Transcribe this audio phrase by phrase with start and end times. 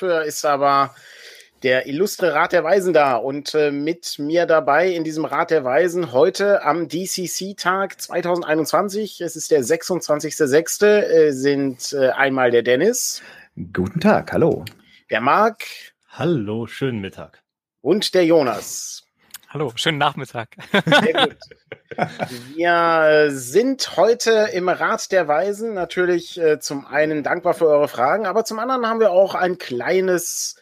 [0.00, 0.94] Dafür ist aber
[1.62, 5.62] der illustre Rat der Weisen da und äh, mit mir dabei in diesem Rat der
[5.62, 13.20] Weisen heute am DCC-Tag 2021, es ist der 26.06., äh, sind äh, einmal der Dennis.
[13.74, 14.64] Guten Tag, hallo.
[15.10, 15.64] Der Marc.
[16.08, 17.42] Hallo, schönen Mittag.
[17.82, 18.99] Und der Jonas.
[19.52, 20.50] Hallo, schönen Nachmittag.
[20.72, 21.36] Sehr gut.
[22.54, 28.26] Wir sind heute im Rat der Weisen natürlich äh, zum einen dankbar für eure Fragen,
[28.26, 30.60] aber zum anderen haben wir auch ein kleines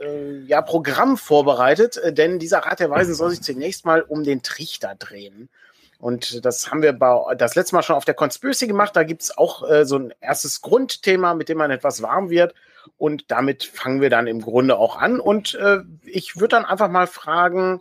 [0.00, 4.24] äh, ja, Programm vorbereitet, äh, denn dieser Rat der Weisen soll sich zunächst mal um
[4.24, 5.50] den Trichter drehen.
[5.98, 8.96] Und das haben wir bei, das letzte Mal schon auf der Conspiracy gemacht.
[8.96, 12.54] Da gibt es auch äh, so ein erstes Grundthema, mit dem man etwas warm wird.
[12.96, 15.20] Und damit fangen wir dann im Grunde auch an.
[15.20, 17.80] Und äh, ich würde dann einfach mal fragen,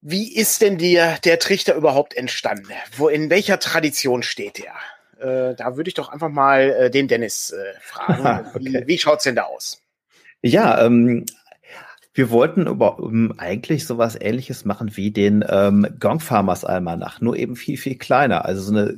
[0.00, 2.72] wie ist denn dir der Trichter überhaupt entstanden?
[2.96, 4.74] Wo, in welcher Tradition steht der?
[5.18, 8.46] Äh, da würde ich doch einfach mal äh, den Dennis äh, fragen.
[8.54, 8.60] okay.
[8.60, 9.82] Wie, wie schaut's denn da aus?
[10.42, 11.26] Ja, ähm,
[12.14, 17.36] wir wollten über, um, eigentlich sowas ähnliches machen wie den ähm, Gong Farmers Almanach, nur
[17.36, 18.44] eben viel, viel kleiner.
[18.44, 18.96] Also so eine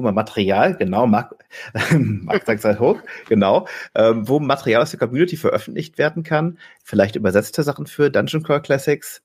[0.00, 1.34] Material, genau, Marc,
[1.92, 2.98] Marc sagt halt hoch,
[3.28, 8.42] genau, ähm, wo Material aus der Community veröffentlicht werden kann, vielleicht übersetzte Sachen für Dungeon
[8.42, 9.22] Core Classics.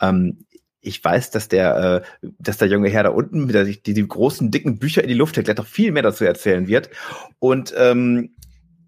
[0.00, 0.44] Ähm,
[0.80, 4.06] ich weiß, dass der, äh, dass der junge Herr da unten mit der, die, die
[4.06, 6.90] großen, dicken Bücher in die Luft hält, noch viel mehr dazu erzählen wird.
[7.38, 8.30] Und ähm,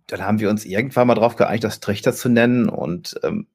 [0.06, 3.46] dann haben wir uns irgendwann mal drauf geeinigt, das Trichter zu nennen und ähm,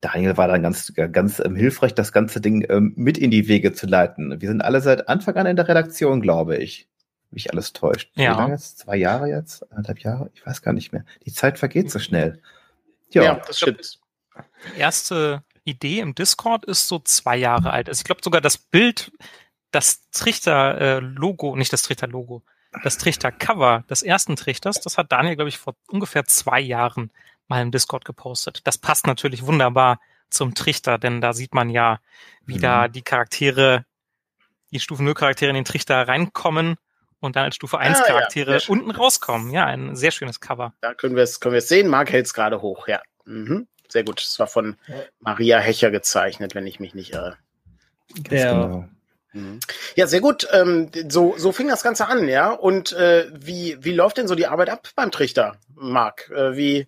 [0.00, 3.72] Daniel war dann ganz, ganz ähm, hilfreich, das ganze Ding ähm, mit in die Wege
[3.72, 4.40] zu leiten.
[4.40, 6.88] Wir sind alle seit Anfang an in der Redaktion, glaube ich.
[7.30, 8.10] Mich alles täuscht.
[8.14, 8.32] Ja.
[8.32, 8.78] Wie lange jetzt?
[8.78, 9.70] Zwei Jahre jetzt?
[9.70, 10.30] Anderthalb Jahre?
[10.34, 11.04] Ich weiß gar nicht mehr.
[11.26, 12.40] Die Zeit vergeht so schnell.
[13.10, 13.98] Ja, ja das stimmt.
[14.74, 17.88] Die erste Idee im Discord ist so zwei Jahre alt.
[17.88, 19.12] Also ich glaube sogar das Bild,
[19.72, 22.42] das Trichter-Logo, äh, nicht das Trichter-Logo,
[22.82, 27.10] das Trichter-Cover des ersten Trichters, das hat Daniel, glaube ich, vor ungefähr zwei Jahren
[27.48, 28.60] mal im Discord gepostet.
[28.64, 30.00] Das passt natürlich wunderbar
[30.30, 32.00] zum Trichter, denn da sieht man ja,
[32.44, 32.62] wie mhm.
[32.62, 33.84] da die Charaktere,
[34.70, 36.76] die Stufe 0 Charaktere in den Trichter reinkommen
[37.20, 39.50] und dann als Stufe 1 ah, Charaktere ja, unten rauskommen.
[39.50, 40.74] Ja, ein sehr schönes Cover.
[40.80, 41.88] Da können wir es können wir es sehen.
[41.88, 43.00] Mark hält es gerade hoch, ja.
[43.24, 43.66] Mhm.
[43.88, 44.20] Sehr gut.
[44.20, 44.76] Das war von
[45.18, 47.38] Maria Hecher gezeichnet, wenn ich mich nicht irre.
[48.16, 48.88] Der, genau.
[49.32, 49.60] Mhm.
[49.96, 50.46] Ja, sehr gut.
[50.52, 52.50] Ähm, so, so fing das Ganze an, ja.
[52.50, 56.30] Und äh, wie, wie läuft denn so die Arbeit ab beim Trichter, Marc?
[56.30, 56.86] Äh, wie,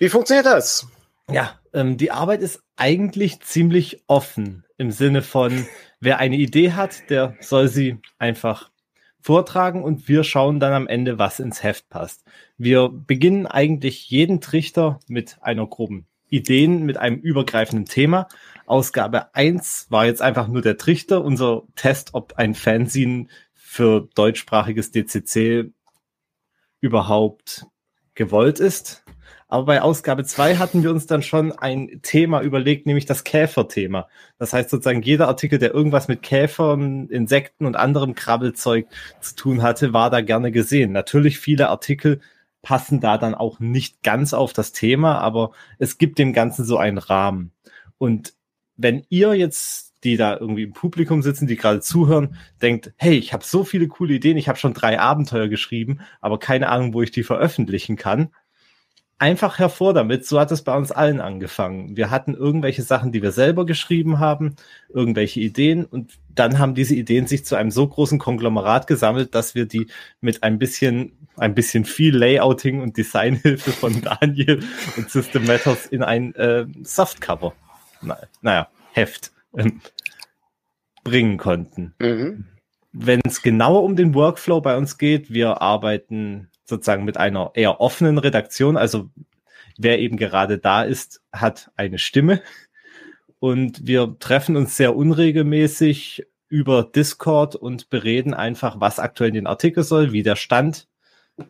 [0.00, 0.88] wie funktioniert das?
[1.30, 5.66] Ja, ähm, die Arbeit ist eigentlich ziemlich offen im Sinne von,
[6.00, 8.70] wer eine Idee hat, der soll sie einfach
[9.20, 12.24] vortragen und wir schauen dann am Ende, was ins Heft passt.
[12.56, 18.26] Wir beginnen eigentlich jeden Trichter mit einer groben Ideen, mit einem übergreifenden Thema.
[18.64, 24.92] Ausgabe 1 war jetzt einfach nur der Trichter, unser Test, ob ein Fanzine für deutschsprachiges
[24.92, 25.70] DCC
[26.80, 27.66] überhaupt
[28.14, 29.04] gewollt ist.
[29.50, 34.08] Aber bei Ausgabe zwei hatten wir uns dann schon ein Thema überlegt, nämlich das Käferthema.
[34.38, 38.86] Das heißt sozusagen jeder Artikel, der irgendwas mit Käfern, Insekten und anderem Krabbelzeug
[39.20, 40.92] zu tun hatte, war da gerne gesehen.
[40.92, 42.20] Natürlich viele Artikel
[42.62, 46.76] passen da dann auch nicht ganz auf das Thema, aber es gibt dem Ganzen so
[46.78, 47.50] einen Rahmen.
[47.98, 48.34] Und
[48.76, 53.32] wenn ihr jetzt die da irgendwie im Publikum sitzen, die gerade zuhören, denkt, hey, ich
[53.32, 57.02] habe so viele coole Ideen, ich habe schon drei Abenteuer geschrieben, aber keine Ahnung, wo
[57.02, 58.30] ich die veröffentlichen kann,
[59.20, 60.26] einfach hervor damit.
[60.26, 61.96] So hat es bei uns allen angefangen.
[61.96, 64.56] Wir hatten irgendwelche Sachen, die wir selber geschrieben haben,
[64.88, 69.54] irgendwelche Ideen und dann haben diese Ideen sich zu einem so großen Konglomerat gesammelt, dass
[69.54, 69.88] wir die
[70.22, 74.60] mit ein bisschen, ein bisschen viel Layouting und Designhilfe von Daniel
[74.96, 77.52] und System Matters in ein äh, Softcover,
[78.00, 79.82] na, naja, Heft ähm,
[81.04, 81.94] bringen konnten.
[81.98, 82.46] Mhm.
[82.92, 87.80] Wenn es genauer um den Workflow bei uns geht, wir arbeiten sozusagen mit einer eher
[87.80, 88.76] offenen Redaktion.
[88.78, 89.10] Also
[89.78, 92.40] wer eben gerade da ist, hat eine Stimme.
[93.38, 99.46] Und wir treffen uns sehr unregelmäßig über Discord und bereden einfach, was aktuell in den
[99.46, 100.88] Artikel soll, wie der Stand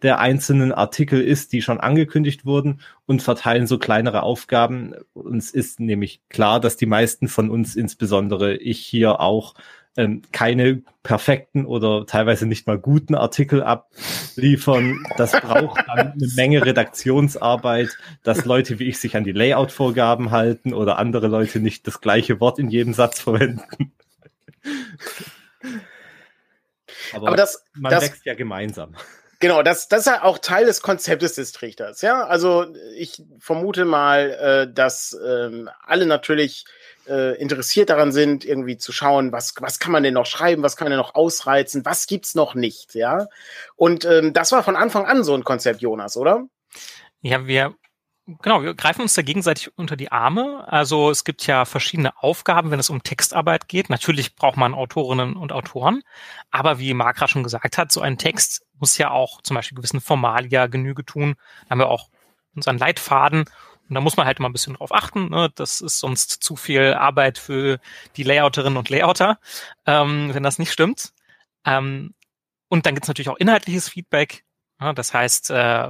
[0.02, 4.94] der einzelnen Artikel ist, die schon angekündigt wurden und verteilen so kleinere Aufgaben.
[5.12, 9.54] Uns ist nämlich klar, dass die meisten von uns, insbesondere ich hier auch,
[9.96, 15.04] ähm, keine perfekten oder teilweise nicht mal guten Artikel abliefern.
[15.16, 17.90] Das braucht dann eine Menge Redaktionsarbeit,
[18.22, 22.40] dass Leute wie ich sich an die Layout-Vorgaben halten oder andere Leute nicht das gleiche
[22.40, 23.92] Wort in jedem Satz verwenden.
[27.12, 28.94] Aber, Aber das, man das, wächst ja gemeinsam.
[29.40, 32.02] Genau, das, das ist ja auch Teil des Konzeptes des Trichters.
[32.02, 34.30] Ja, also ich vermute mal,
[34.68, 36.66] äh, dass ähm, alle natürlich
[37.08, 40.76] äh, interessiert daran sind, irgendwie zu schauen, was, was kann man denn noch schreiben, was
[40.76, 43.28] kann man denn noch ausreizen, was gibt's noch nicht, ja.
[43.76, 46.46] Und ähm, das war von Anfang an so ein Konzept, Jonas, oder?
[47.22, 47.74] Ja, wir
[48.26, 50.64] genau, wir greifen uns da gegenseitig unter die Arme.
[50.68, 53.90] Also es gibt ja verschiedene Aufgaben, wenn es um Textarbeit geht.
[53.90, 56.02] Natürlich braucht man Autorinnen und Autoren,
[56.50, 60.00] aber wie Markra schon gesagt hat, so ein Text muss ja auch zum Beispiel gewissen
[60.00, 61.36] Formalia Genüge tun.
[61.64, 62.08] Da haben wir auch
[62.54, 63.44] unseren Leitfaden
[63.90, 65.30] und da muss man halt immer ein bisschen drauf achten.
[65.30, 65.50] Ne?
[65.56, 67.80] Das ist sonst zu viel Arbeit für
[68.16, 69.38] die Layouterinnen und Layouter,
[69.84, 71.12] ähm, wenn das nicht stimmt.
[71.64, 72.14] Ähm,
[72.68, 74.44] und dann gibt es natürlich auch inhaltliches Feedback.
[74.80, 75.88] Ja, das heißt, äh,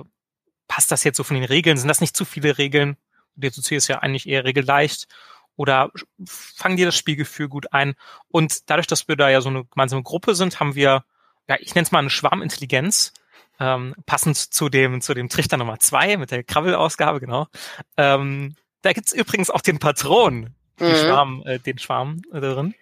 [0.71, 1.77] passt das jetzt so von den Regeln?
[1.77, 2.97] Sind das nicht zu viele Regeln?
[3.35, 5.09] DCC ist ja eigentlich eher regelleicht.
[5.57, 5.91] Oder
[6.25, 7.95] fangen die das Spielgefühl gut ein?
[8.29, 11.05] Und dadurch, dass wir da ja so eine gemeinsame Gruppe sind, haben wir,
[11.49, 13.13] ja, ich nenne es mal eine Schwarmintelligenz,
[13.59, 17.49] ähm, passend zu dem, zu dem Trichter Nummer zwei mit der Krabbelausgabe, genau.
[17.97, 20.95] Ähm, da gibt's übrigens auch den Patron, mhm.
[20.95, 22.77] Schwarm, äh, den Schwarm drin.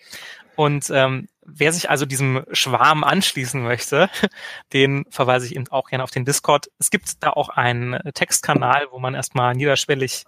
[0.56, 4.10] Und ähm, wer sich also diesem Schwarm anschließen möchte,
[4.72, 6.70] den verweise ich eben auch gerne auf den Discord.
[6.78, 10.24] Es gibt da auch einen Textkanal, wo man erstmal niederschwellig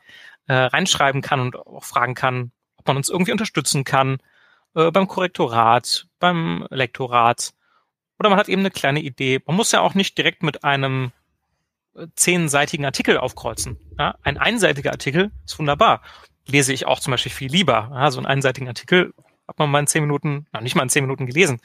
[0.47, 4.19] äh, reinschreiben kann und auch fragen kann, ob man uns irgendwie unterstützen kann
[4.75, 7.53] äh, beim Korrektorat, beim Lektorat.
[8.19, 9.41] Oder man hat eben eine kleine Idee.
[9.47, 11.13] Man muss ja auch nicht direkt mit einem
[11.95, 13.79] äh, zehnseitigen Artikel aufkreuzen.
[13.99, 14.17] Ja?
[14.23, 16.03] Ein einseitiger Artikel ist wunderbar.
[16.47, 17.91] Lese ich auch zum Beispiel viel lieber.
[17.93, 18.11] Ja?
[18.11, 19.13] So einen einseitigen Artikel
[19.51, 21.61] hat man mal in zehn Minuten, noch nicht mal in zehn Minuten gelesen.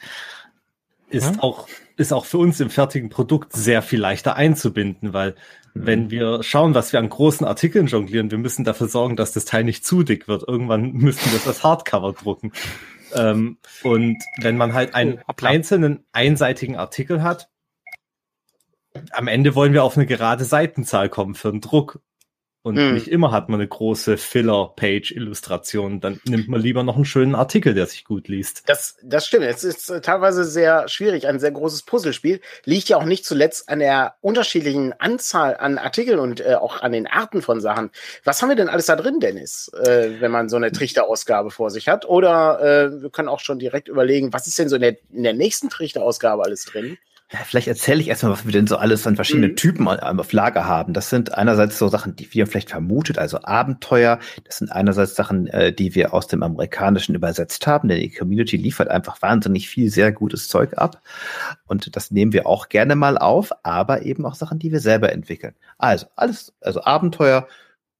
[1.08, 1.42] Ist ja?
[1.42, 5.36] auch, ist auch für uns im fertigen Produkt sehr viel leichter einzubinden, weil
[5.74, 5.86] mhm.
[5.86, 9.44] wenn wir schauen, was wir an großen Artikeln jonglieren, wir müssen dafür sorgen, dass das
[9.44, 10.42] Teil nicht zu dick wird.
[10.46, 12.52] Irgendwann müssen wir das Hardcover drucken.
[13.14, 17.48] Ähm, und wenn man halt einen oh, einzelnen einseitigen Artikel hat,
[19.12, 22.00] am Ende wollen wir auf eine gerade Seitenzahl kommen für den Druck.
[22.66, 22.94] Und hm.
[22.94, 26.00] nicht immer hat man eine große Filler-Page-Illustration.
[26.00, 28.64] Dann nimmt man lieber noch einen schönen Artikel, der sich gut liest.
[28.66, 29.44] Das, das stimmt.
[29.44, 32.40] Es ist äh, teilweise sehr schwierig, ein sehr großes Puzzlespiel.
[32.64, 36.90] Liegt ja auch nicht zuletzt an der unterschiedlichen Anzahl an Artikeln und äh, auch an
[36.90, 37.90] den Arten von Sachen.
[38.24, 41.70] Was haben wir denn alles da drin, Dennis, äh, wenn man so eine Trichterausgabe vor
[41.70, 42.04] sich hat?
[42.08, 45.22] Oder äh, wir können auch schon direkt überlegen, was ist denn so in der, in
[45.22, 46.98] der nächsten Trichterausgabe alles drin?
[47.32, 49.56] Ja, vielleicht erzähle ich erstmal, was wir denn so alles an verschiedenen mhm.
[49.56, 50.92] Typen auf Lager haben.
[50.92, 54.20] Das sind einerseits so Sachen, die wir vielleicht vermutet, also Abenteuer.
[54.44, 58.56] Das sind einerseits Sachen, äh, die wir aus dem Amerikanischen übersetzt haben, denn die Community
[58.56, 61.02] liefert einfach wahnsinnig viel sehr gutes Zeug ab.
[61.66, 65.10] Und das nehmen wir auch gerne mal auf, aber eben auch Sachen, die wir selber
[65.10, 65.56] entwickeln.
[65.78, 67.48] Also alles, also Abenteuer,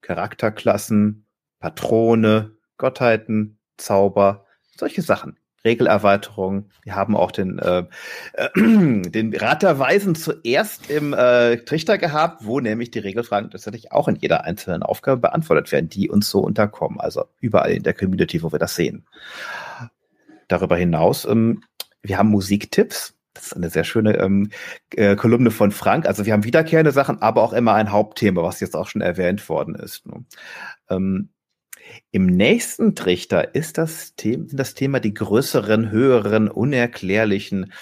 [0.02, 1.26] Charakterklassen,
[1.58, 4.46] Patrone, Gottheiten, Zauber,
[4.76, 5.37] solche Sachen.
[5.67, 6.71] Regelerweiterung.
[6.83, 7.85] Wir haben auch den, äh,
[8.33, 13.93] äh, den Rat der Weisen zuerst im äh, Trichter gehabt, wo nämlich die Regelfragen tatsächlich
[13.93, 17.01] auch in jeder einzelnen Aufgabe beantwortet werden, die uns so unterkommen.
[17.01, 19.05] Also überall in der Community, wo wir das sehen.
[20.49, 21.63] Darüber hinaus, ähm,
[22.03, 23.15] wir haben Musiktipps.
[23.35, 24.51] Das ist eine sehr schöne ähm,
[24.94, 26.06] äh, Kolumne von Frank.
[26.06, 29.46] Also wir haben wiederkehrende Sachen, aber auch immer ein Hauptthema, was jetzt auch schon erwähnt
[29.51, 30.06] worden ist.
[30.06, 30.25] Ne?
[30.89, 31.29] Ähm,
[32.10, 37.72] im nächsten Trichter ist das Thema, das Thema die größeren, höheren, unerklärlichen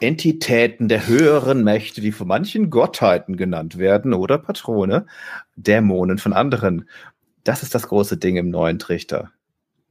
[0.00, 5.06] Entitäten der höheren Mächte, die von manchen Gottheiten genannt werden oder Patrone,
[5.56, 6.88] Dämonen von anderen.
[7.44, 9.30] Das ist das große Ding im neuen Trichter.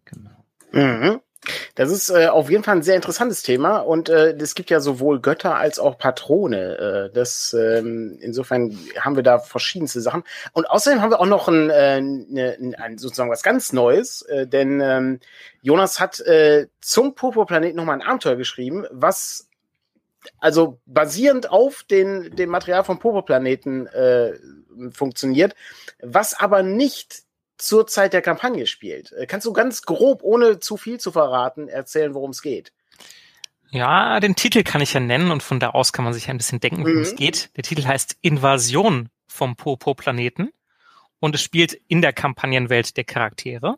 [0.05, 0.31] Genau.
[0.71, 1.19] Mhm.
[1.75, 4.81] Das ist äh, auf jeden Fall ein sehr interessantes Thema und äh, es gibt ja
[4.81, 7.10] sowohl Götter als auch Patrone.
[7.10, 10.24] Äh, das, ähm, insofern haben wir da verschiedenste Sachen.
[10.51, 14.48] Und außerdem haben wir auch noch ein, äh, ne, ein sozusagen was ganz Neues, äh,
[14.48, 15.19] denn ähm,
[15.62, 19.48] Jonas hat äh, zum Popo-Planet nochmal ein Abenteuer geschrieben, was
[20.39, 24.34] also basierend auf den, dem Material vom Popo-Planeten äh,
[24.91, 25.55] funktioniert,
[26.01, 27.24] was aber nicht
[27.59, 29.11] zur Zeit der Kampagne spielt.
[29.11, 32.71] Äh, kannst du ganz grob, ohne zu viel zu verraten, erzählen, worum es geht?
[33.71, 36.37] Ja, den Titel kann ich ja nennen und von da aus kann man sich ein
[36.37, 37.03] bisschen denken, worum mhm.
[37.03, 37.55] es geht.
[37.55, 40.51] Der Titel heißt Invasion vom Popo-Planeten
[41.19, 43.75] und es spielt in der Kampagnenwelt der Charaktere.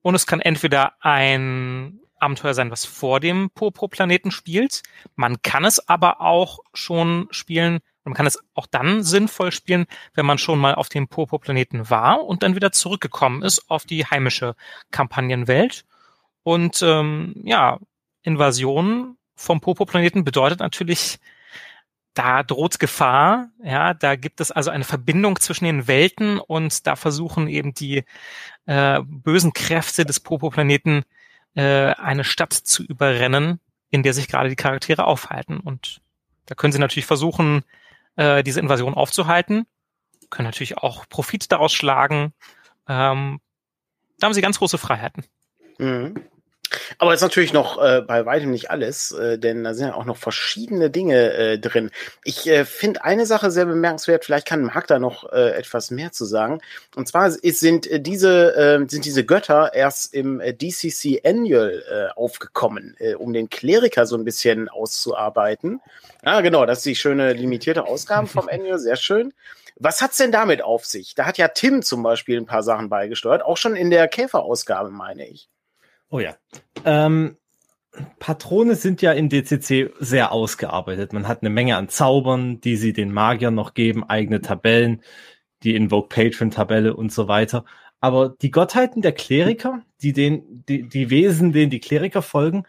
[0.00, 4.82] Und es kann entweder ein Abenteuer sein, was vor dem Popo-Planeten spielt.
[5.16, 10.26] Man kann es aber auch schon spielen, man kann es auch dann sinnvoll spielen, wenn
[10.26, 14.54] man schon mal auf dem Popo-Planeten war und dann wieder zurückgekommen ist auf die heimische
[14.92, 15.84] Kampagnenwelt.
[16.44, 17.80] Und ähm, ja,
[18.22, 21.18] Invasion vom Popo-Planeten bedeutet natürlich,
[22.14, 23.48] da droht Gefahr.
[23.62, 28.04] Ja, da gibt es also eine Verbindung zwischen den Welten und da versuchen eben die
[28.66, 31.02] äh, bösen Kräfte des Popo-Planeten
[31.56, 33.58] äh, eine Stadt zu überrennen,
[33.90, 35.58] in der sich gerade die Charaktere aufhalten.
[35.58, 36.00] Und
[36.46, 37.64] da können sie natürlich versuchen,
[38.16, 39.66] äh, diese Invasion aufzuhalten,
[40.30, 42.32] können natürlich auch Profit daraus schlagen.
[42.88, 43.40] Ähm,
[44.18, 45.24] da haben sie ganz große Freiheiten.
[45.78, 46.14] Mhm.
[46.98, 49.94] Aber es ist natürlich noch äh, bei weitem nicht alles, äh, denn da sind ja
[49.94, 51.90] auch noch verschiedene Dinge äh, drin.
[52.24, 56.12] Ich äh, finde eine Sache sehr bemerkenswert, vielleicht kann Marc da noch äh, etwas mehr
[56.12, 56.60] zu sagen.
[56.94, 61.84] Und zwar ist, sind äh, diese äh, sind diese Götter erst im äh, DCC Annual
[61.88, 65.80] äh, aufgekommen, äh, um den Kleriker so ein bisschen auszuarbeiten.
[66.22, 69.32] Ah, genau, das ist die schöne limitierte Ausgabe vom Annual, sehr schön.
[69.78, 71.14] Was hat's denn damit auf sich?
[71.14, 74.90] Da hat ja Tim zum Beispiel ein paar Sachen beigesteuert, auch schon in der Käferausgabe,
[74.90, 75.50] meine ich.
[76.10, 76.36] Oh ja.
[76.84, 77.36] Ähm,
[78.18, 81.12] Patrone sind ja in DCC sehr ausgearbeitet.
[81.12, 85.02] Man hat eine Menge an Zaubern, die sie den Magiern noch geben, eigene Tabellen,
[85.62, 87.64] die Invoke Patron Tabelle und so weiter.
[88.00, 92.64] Aber die Gottheiten der Kleriker, die den, die, die Wesen, denen die Kleriker folgen,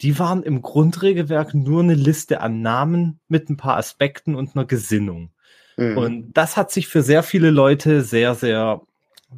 [0.00, 4.64] die waren im Grundregelwerk nur eine Liste an Namen mit ein paar Aspekten und einer
[4.64, 5.30] Gesinnung.
[5.76, 5.98] Mhm.
[5.98, 8.82] Und das hat sich für sehr viele Leute sehr, sehr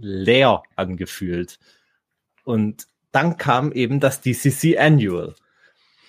[0.01, 1.59] leer angefühlt.
[2.45, 5.35] Und dann kam eben das DCC Annual.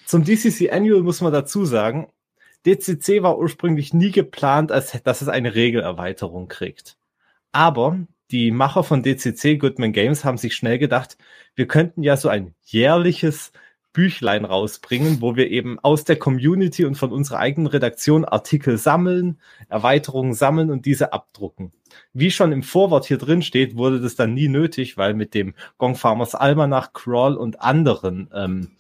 [0.06, 2.08] Zum DCC Annual muss man dazu sagen,
[2.66, 6.98] DCC war ursprünglich nie geplant, als dass es eine Regelerweiterung kriegt.
[7.52, 8.00] Aber
[8.32, 11.18] die Macher von DCC, Goodman Games, haben sich schnell gedacht,
[11.56, 13.52] wir könnten ja so ein jährliches
[13.94, 19.40] Büchlein rausbringen, wo wir eben aus der Community und von unserer eigenen Redaktion Artikel sammeln,
[19.70, 21.72] Erweiterungen sammeln und diese abdrucken.
[22.14, 25.56] Wie schon im Vorwort hier drin steht, wurde das dann nie nötig, weil mit dem
[25.78, 28.72] Gong Farmers Almanach, Crawl und anderen ähm,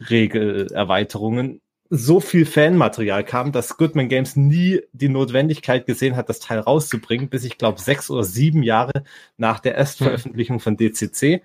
[0.00, 6.58] Regelerweiterungen so viel Fanmaterial kam, dass Goodman Games nie die Notwendigkeit gesehen hat, das Teil
[6.58, 9.04] rauszubringen, bis ich glaube sechs oder sieben Jahre
[9.36, 11.42] nach der Erstveröffentlichung von DCC.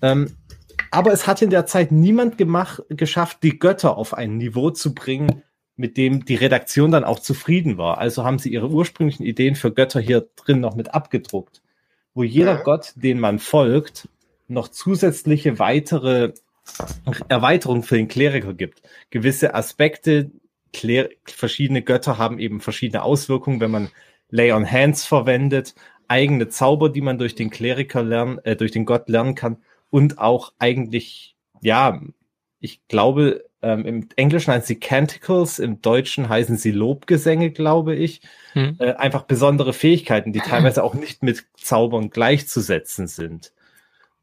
[0.00, 0.32] Ähm,
[0.90, 4.94] aber es hat in der Zeit niemand gemacht, geschafft, die Götter auf ein Niveau zu
[4.94, 5.42] bringen,
[5.76, 7.98] mit dem die Redaktion dann auch zufrieden war.
[7.98, 11.62] Also haben sie ihre ursprünglichen Ideen für Götter hier drin noch mit abgedruckt,
[12.14, 12.62] wo jeder ja.
[12.62, 14.08] Gott, den man folgt,
[14.48, 16.32] noch zusätzliche weitere
[17.28, 18.82] Erweiterungen für den Kleriker gibt.
[19.10, 20.30] Gewisse Aspekte,
[20.72, 23.88] Kler verschiedene Götter haben eben verschiedene Auswirkungen, wenn man
[24.30, 25.74] Lay on Hands verwendet,
[26.08, 29.58] eigene Zauber, die man durch den Kleriker lernen, äh, durch den Gott lernen kann
[29.90, 32.00] und auch eigentlich, ja,
[32.60, 38.20] ich glaube, ähm, im Englischen heißen sie Canticles, im Deutschen heißen sie Lobgesänge, glaube ich.
[38.52, 38.76] Hm.
[38.78, 43.52] Äh, einfach besondere Fähigkeiten, die teilweise auch nicht mit Zaubern gleichzusetzen sind.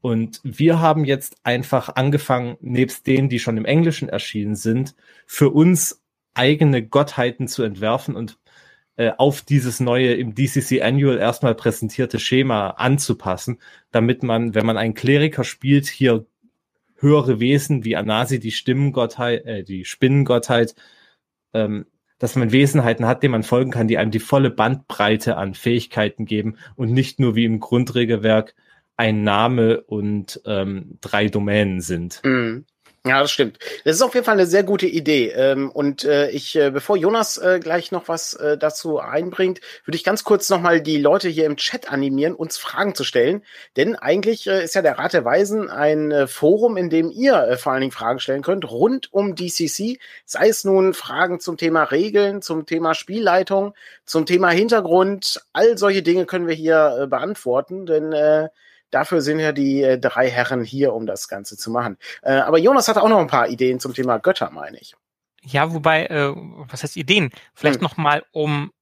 [0.00, 4.94] Und wir haben jetzt einfach angefangen, nebst denen, die schon im Englischen erschienen sind,
[5.26, 8.38] für uns eigene Gottheiten zu entwerfen und
[8.96, 13.58] äh, auf dieses neue im DCC Annual erstmal präsentierte Schema anzupassen,
[13.90, 16.26] damit man, wenn man einen Kleriker spielt, hier
[16.96, 20.74] höhere Wesen wie Anasi, die Stimmengottheit, äh, die Spinnengottheit,
[21.52, 21.86] ähm,
[22.18, 26.24] dass man Wesenheiten hat, denen man folgen kann, die einem die volle Bandbreite an Fähigkeiten
[26.24, 28.54] geben und nicht nur wie im Grundregelwerk
[28.96, 32.22] ein Name und ähm, drei Domänen sind.
[32.24, 32.64] Mhm.
[33.06, 33.60] Ja, das stimmt.
[33.84, 35.28] Das ist auf jeden Fall eine sehr gute Idee.
[35.30, 40.02] Ähm, und äh, ich, äh, bevor Jonas äh, gleich noch was dazu einbringt, würde ich
[40.02, 43.42] ganz kurz nochmal die Leute hier im Chat animieren, uns Fragen zu stellen.
[43.76, 47.82] Denn eigentlich ist ja der Rat der Weisen ein Forum, in dem ihr vor allen
[47.82, 49.98] Dingen Fragen stellen könnt, rund um DCC.
[50.24, 55.42] Sei es nun Fragen zum Thema Regeln, zum Thema Spielleitung, zum Thema Hintergrund.
[55.52, 58.12] All solche Dinge können wir hier beantworten, denn
[58.90, 61.96] Dafür sind ja die äh, drei Herren hier, um das Ganze zu machen.
[62.22, 64.94] Äh, aber Jonas hatte auch noch ein paar Ideen zum Thema Götter, meine ich.
[65.42, 67.30] Ja, wobei, äh, was heißt Ideen?
[67.54, 67.82] Vielleicht hm.
[67.82, 68.72] noch mal, um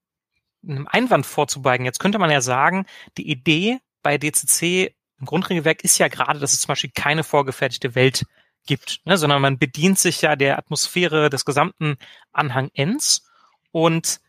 [0.66, 1.84] einem Einwand vorzubeugen.
[1.84, 2.86] Jetzt könnte man ja sagen,
[3.18, 7.94] die Idee bei DCC im Grundregelwerk ist ja gerade, dass es zum Beispiel keine vorgefertigte
[7.94, 8.24] Welt
[8.66, 11.96] gibt, ne, sondern man bedient sich ja der Atmosphäre des gesamten
[12.32, 13.28] Anhang Ends
[13.72, 14.20] und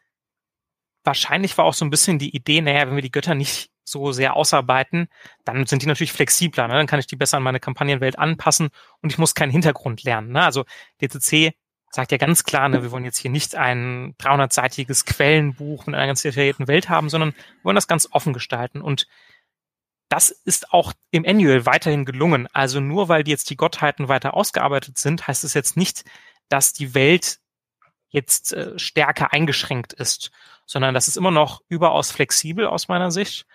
[1.04, 4.12] wahrscheinlich war auch so ein bisschen die Idee, naja, wenn wir die Götter nicht so
[4.12, 5.08] sehr ausarbeiten,
[5.46, 6.68] dann sind die natürlich flexibler.
[6.68, 6.74] Ne?
[6.74, 8.70] Dann kann ich die besser an meine Kampagnenwelt anpassen
[9.02, 10.32] und ich muss keinen Hintergrund lernen.
[10.32, 10.44] Ne?
[10.44, 10.66] Also
[11.02, 11.54] DCC
[11.92, 16.08] sagt ja ganz klar, ne, wir wollen jetzt hier nicht ein 300-seitiges Quellenbuch mit einer
[16.08, 18.82] ganz detaillierten Welt haben, sondern wir wollen das ganz offen gestalten.
[18.82, 19.08] Und
[20.10, 22.48] das ist auch im Annual weiterhin gelungen.
[22.54, 26.04] Also nur weil jetzt die Gottheiten weiter ausgearbeitet sind, heißt es jetzt nicht,
[26.50, 27.40] dass die Welt
[28.10, 30.32] jetzt äh, stärker eingeschränkt ist,
[30.66, 33.46] sondern das ist immer noch überaus flexibel aus meiner Sicht.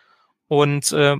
[0.50, 1.16] Und äh,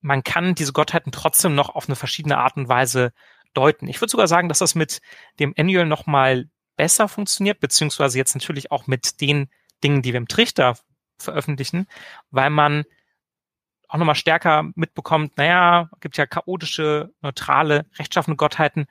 [0.00, 3.12] man kann diese Gottheiten trotzdem noch auf eine verschiedene Art und Weise
[3.54, 3.86] deuten.
[3.86, 5.00] Ich würde sogar sagen, dass das mit
[5.38, 9.48] dem Annual noch mal besser funktioniert, beziehungsweise jetzt natürlich auch mit den
[9.84, 10.76] Dingen, die wir im Trichter
[11.18, 11.86] veröffentlichen,
[12.32, 12.82] weil man
[13.86, 18.86] auch nochmal stärker mitbekommt, naja, gibt ja chaotische, neutrale, rechtschaffene Gottheiten.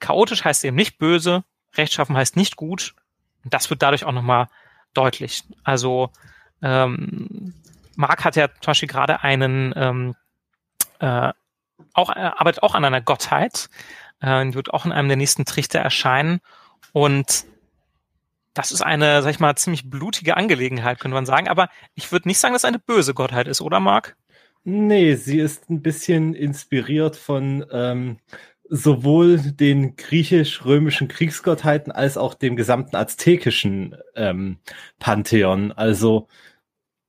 [0.00, 1.44] Chaotisch heißt eben nicht böse,
[1.78, 2.94] rechtschaffen heißt nicht gut.
[3.42, 4.48] Und das wird dadurch auch nochmal
[4.92, 5.44] deutlich.
[5.64, 6.10] Also
[6.60, 7.54] ähm,
[7.98, 10.14] Mark hat ja zum Beispiel gerade einen, ähm,
[11.00, 11.32] äh,
[11.94, 13.68] auch, er arbeitet auch an einer Gottheit.
[14.20, 16.40] Äh, wird auch in einem der nächsten Trichter erscheinen.
[16.92, 17.44] Und
[18.54, 21.48] das ist eine, sag ich mal, ziemlich blutige Angelegenheit, könnte man sagen.
[21.48, 24.16] Aber ich würde nicht sagen, dass es eine böse Gottheit ist, oder Marc?
[24.62, 28.18] Nee, sie ist ein bisschen inspiriert von ähm,
[28.68, 34.58] sowohl den griechisch-römischen Kriegsgottheiten als auch dem gesamten aztekischen ähm,
[35.00, 35.72] Pantheon.
[35.72, 36.28] Also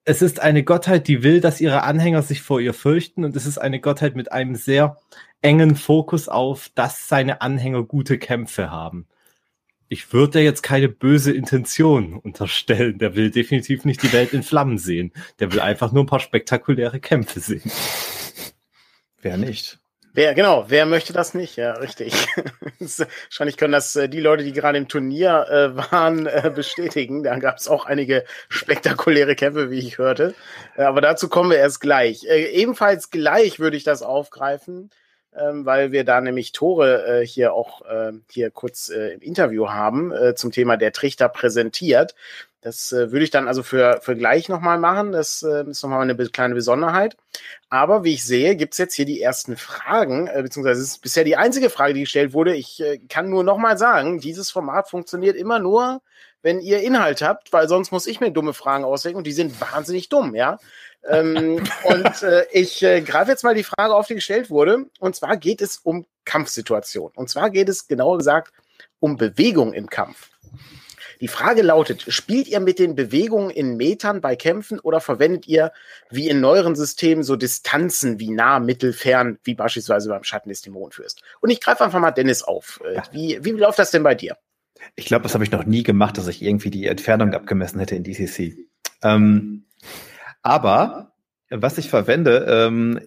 [0.09, 3.45] es ist eine Gottheit, die will, dass ihre Anhänger sich vor ihr fürchten und es
[3.45, 4.97] ist eine Gottheit mit einem sehr
[5.43, 9.07] engen Fokus auf, dass seine Anhänger gute Kämpfe haben.
[9.87, 12.97] Ich würde jetzt keine böse Intention unterstellen.
[12.97, 15.13] Der will definitiv nicht die Welt in Flammen sehen.
[15.39, 17.71] Der will einfach nur ein paar spektakuläre Kämpfe sehen.
[19.21, 19.79] Wer nicht?
[20.13, 21.55] Wer, genau, wer möchte das nicht?
[21.55, 22.13] Ja, richtig.
[22.79, 27.23] Wahrscheinlich können das äh, die Leute, die gerade im Turnier äh, waren, äh, bestätigen.
[27.23, 30.33] Da gab es auch einige spektakuläre Kämpfe, wie ich hörte.
[30.75, 32.25] Äh, aber dazu kommen wir erst gleich.
[32.25, 34.89] Äh, ebenfalls gleich würde ich das aufgreifen
[35.65, 40.11] weil wir da nämlich Tore äh, hier auch äh, hier kurz äh, im Interview haben
[40.11, 42.15] äh, zum Thema der Trichter präsentiert.
[42.61, 45.13] Das äh, würde ich dann also für, für gleich nochmal machen.
[45.13, 47.15] Das äh, ist nochmal eine kleine Besonderheit.
[47.69, 51.23] Aber wie ich sehe, gibt's jetzt hier die ersten Fragen, äh, beziehungsweise es ist bisher
[51.23, 52.55] die einzige Frage, die gestellt wurde.
[52.55, 56.01] Ich äh, kann nur nochmal sagen, dieses Format funktioniert immer nur,
[56.41, 59.59] wenn ihr Inhalt habt, weil sonst muss ich mir dumme Fragen ausdenken und die sind
[59.59, 60.57] wahnsinnig dumm, ja
[61.07, 64.85] ähm, und äh, ich äh, greife jetzt mal die Frage auf, die gestellt wurde.
[64.99, 67.15] Und zwar geht es um Kampfsituationen.
[67.15, 68.53] Und zwar geht es genauer gesagt
[68.99, 70.29] um Bewegung im Kampf.
[71.21, 75.73] Die Frage lautet, spielt ihr mit den Bewegungen in Metern bei Kämpfen oder verwendet ihr
[76.09, 80.61] wie in neueren Systemen so Distanzen wie nah, mittel, fern, wie beispielsweise beim Schatten des
[80.61, 81.21] Dämonenfürst?
[81.41, 82.79] Und ich greife einfach mal Dennis auf.
[82.85, 84.37] Äh, wie, wie läuft das denn bei dir?
[84.95, 87.95] Ich glaube, das habe ich noch nie gemacht, dass ich irgendwie die Entfernung abgemessen hätte
[87.95, 88.57] in DCC.
[89.03, 89.65] Ähm,
[90.41, 91.13] aber
[91.49, 92.99] was ich verwende, ähm,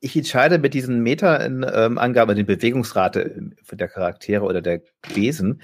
[0.00, 4.82] ich entscheide mit diesen Meta-Angaben, den Bewegungsrate der Charaktere oder der
[5.14, 5.62] Wesen,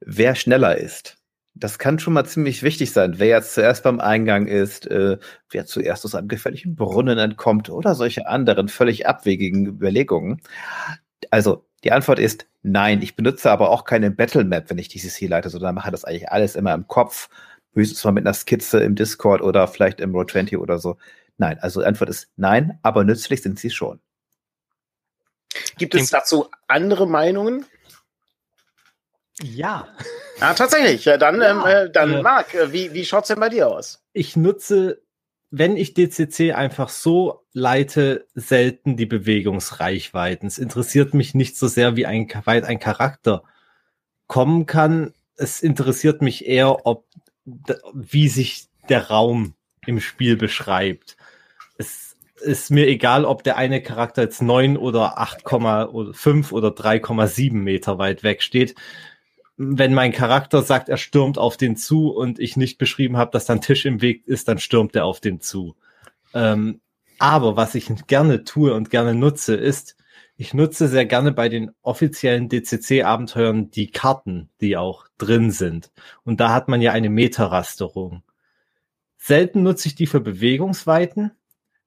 [0.00, 1.18] wer schneller ist.
[1.54, 5.16] Das kann schon mal ziemlich wichtig sein, wer jetzt zuerst beim Eingang ist, äh,
[5.50, 10.42] wer zuerst aus einem gefährlichen Brunnen entkommt oder solche anderen völlig abwegigen Überlegungen.
[11.30, 13.02] Also die Antwort ist nein.
[13.02, 16.04] Ich benutze aber auch keine Battle Map, wenn ich dieses Ziel leite, sondern mache das
[16.04, 17.28] eigentlich alles immer im Kopf
[17.74, 20.96] höchstens mal mit einer Skizze im Discord oder vielleicht im Roll20 oder so.
[21.38, 24.00] Nein, also die Antwort ist nein, aber nützlich sind sie schon.
[25.78, 27.66] Gibt es dazu andere Meinungen?
[29.42, 29.88] Ja.
[30.40, 31.04] Ah, tatsächlich.
[31.04, 33.50] Ja, dann, ja, ähm, äh, dann äh, Marc, äh, wie, wie schaut es denn bei
[33.50, 34.02] dir aus?
[34.14, 35.02] Ich nutze,
[35.58, 40.46] wenn ich DCC einfach so leite, selten die Bewegungsreichweiten.
[40.46, 43.42] Es interessiert mich nicht so sehr, wie ein, weit ein Charakter
[44.26, 45.14] kommen kann.
[45.36, 47.06] Es interessiert mich eher, ob
[47.94, 49.54] wie sich der Raum
[49.86, 51.16] im Spiel beschreibt.
[51.78, 57.96] Es ist mir egal, ob der eine Charakter jetzt neun oder 8,5 oder 3,7 Meter
[57.96, 58.74] weit weg steht.
[59.56, 63.46] Wenn mein Charakter sagt, er stürmt auf den zu und ich nicht beschrieben habe, dass
[63.46, 65.76] da ein Tisch im Weg ist, dann stürmt er auf den zu.
[66.34, 66.80] Ähm,
[67.18, 69.96] aber was ich gerne tue und gerne nutze, ist,
[70.36, 75.90] ich nutze sehr gerne bei den offiziellen DCC-Abenteuern die Karten, die auch drin sind.
[76.24, 78.22] Und da hat man ja eine Meterrasterung.
[79.16, 81.32] Selten nutze ich die für Bewegungsweiten.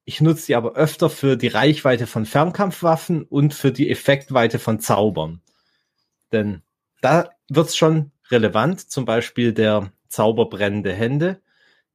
[0.04, 4.80] Ich nutze die aber öfter für die Reichweite von Fernkampfwaffen und für die Effektweite von
[4.80, 5.42] Zaubern.
[6.32, 6.64] Denn
[7.02, 8.90] da wird's schon relevant.
[8.90, 11.42] Zum Beispiel der Zauber brennende Hände.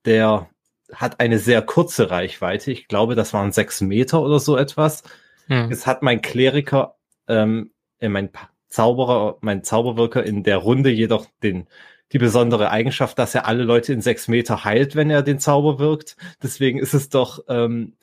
[0.04, 0.48] Der
[0.92, 2.70] hat eine sehr kurze Reichweite.
[2.70, 5.02] Ich glaube, das waren sechs Meter oder so etwas
[5.48, 5.70] hm.
[5.70, 6.96] Es hat mein Kleriker,
[7.28, 8.30] ähm, äh, mein
[8.68, 11.68] Zauberer, mein Zauberwirker in der Runde jedoch den,
[12.12, 15.78] die besondere Eigenschaft, dass er alle Leute in sechs Meter heilt, wenn er den Zauber
[15.78, 16.16] wirkt.
[16.42, 17.94] Deswegen ist es doch ähm,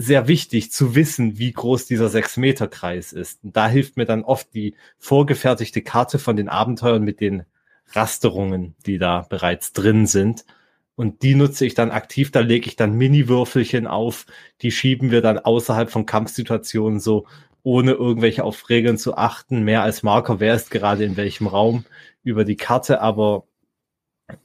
[0.00, 3.44] sehr wichtig zu wissen, wie groß dieser sechs Meter Kreis ist.
[3.44, 7.42] Und da hilft mir dann oft die vorgefertigte Karte von den Abenteuern mit den
[7.92, 10.46] Rasterungen, die da bereits drin sind.
[10.96, 14.24] Und die nutze ich dann aktiv, da lege ich dann Mini-Würfelchen auf,
[14.62, 17.26] die schieben wir dann außerhalb von Kampfsituationen so,
[17.62, 21.84] ohne irgendwelche auf Regeln zu achten, mehr als Marker, wer ist gerade in welchem Raum
[22.22, 23.44] über die Karte, aber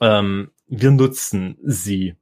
[0.01, 2.15] ähm, wir nutzen sie,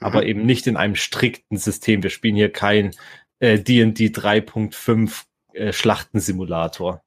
[0.00, 0.28] aber mhm.
[0.28, 2.02] eben nicht in einem strikten System.
[2.02, 2.92] Wir spielen hier kein
[3.38, 7.02] äh, D&D 3.5 äh, Schlachtensimulator.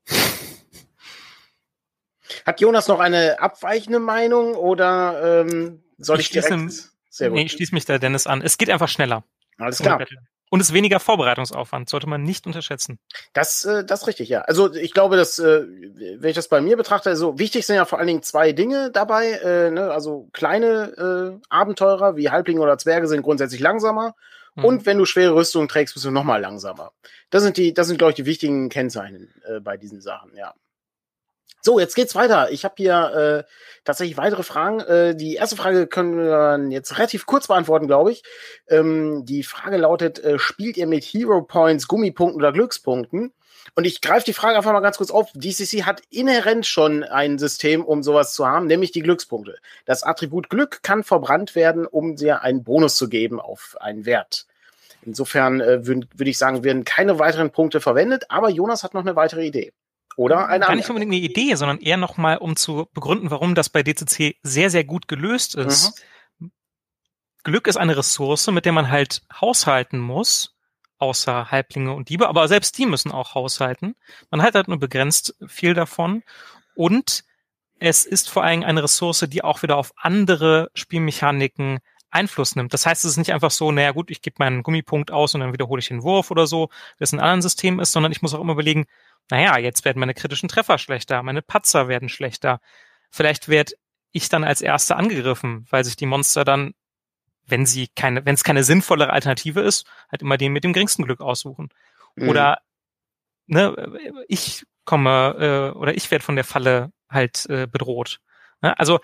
[2.46, 6.90] Hat Jonas noch eine abweichende Meinung oder ähm, soll ich, ich direkt?
[7.10, 7.38] Sehr gut.
[7.38, 8.42] Nee, ich schließe mich da Dennis an.
[8.42, 9.24] Es geht einfach schneller.
[9.58, 10.06] Alles klar.
[10.50, 13.00] Und es ist weniger Vorbereitungsaufwand, sollte man nicht unterschätzen.
[13.34, 14.42] Das, äh, das ist richtig, ja.
[14.42, 15.64] Also ich glaube, dass, äh,
[16.18, 18.90] wenn ich das bei mir betrachte, also wichtig sind ja vor allen Dingen zwei Dinge
[18.92, 19.32] dabei.
[19.32, 19.92] Äh, ne?
[19.92, 24.16] Also kleine äh, Abenteurer wie Halblinge oder Zwerge sind grundsätzlich langsamer.
[24.56, 24.66] Hm.
[24.66, 26.92] Und wenn du schwere Rüstungen trägst, bist du noch mal langsamer.
[27.30, 30.54] Das sind die, das sind, glaube ich, die wichtigen Kennzeichen äh, bei diesen Sachen, ja.
[31.62, 32.52] So, jetzt geht's weiter.
[32.52, 33.52] Ich habe hier äh,
[33.84, 34.80] tatsächlich weitere Fragen.
[34.80, 38.24] Äh, die erste Frage können wir jetzt relativ kurz beantworten, glaube ich.
[38.70, 43.34] Ähm, die Frage lautet, äh, spielt ihr mit Hero Points, Gummipunkten oder Glückspunkten?
[43.76, 45.32] Und ich greife die Frage einfach mal ganz kurz auf.
[45.34, 49.58] DCC hat inhärent schon ein System, um sowas zu haben, nämlich die Glückspunkte.
[49.86, 54.48] Das Attribut Glück kann verbrannt werden, um dir einen Bonus zu geben auf einen Wert.
[55.02, 59.02] Insofern äh, würde würd ich sagen, werden keine weiteren Punkte verwendet, aber Jonas hat noch
[59.02, 59.72] eine weitere Idee.
[60.20, 63.70] Oder eine Gar nicht unbedingt eine Idee, sondern eher nochmal, um zu begründen, warum das
[63.70, 66.04] bei DCC sehr, sehr gut gelöst ist.
[66.40, 66.52] Mhm.
[67.46, 70.58] Glück ist eine Ressource, mit der man halt haushalten muss,
[70.98, 73.96] außer Halblinge und Diebe, aber selbst die müssen auch haushalten.
[74.30, 76.22] Man hat halt nur begrenzt viel davon
[76.76, 77.24] und
[77.80, 81.80] es ist vor allem eine Ressource, die auch wieder auf andere Spielmechaniken
[82.12, 82.74] Einfluss nimmt.
[82.74, 85.42] Das heißt, es ist nicht einfach so, naja gut, ich gebe meinen Gummipunkt aus und
[85.42, 88.22] dann wiederhole ich den Wurf oder so, wie es in anderen Systemen ist, sondern ich
[88.22, 88.86] muss auch immer überlegen,
[89.30, 92.62] naja, jetzt werden meine kritischen Treffer schlechter, meine Patzer werden schlechter.
[93.12, 93.74] Vielleicht werde
[94.12, 96.74] ich dann als Erster angegriffen, weil sich die Monster dann,
[97.46, 101.04] wenn sie keine, wenn es keine sinnvollere Alternative ist, halt immer den mit dem geringsten
[101.04, 101.70] Glück aussuchen.
[102.16, 102.30] Mhm.
[102.30, 102.58] Oder
[103.48, 103.76] ne,
[104.28, 108.20] ich komme äh, oder ich werde von der Falle halt äh, bedroht.
[108.62, 108.78] Ne?
[108.80, 109.00] Also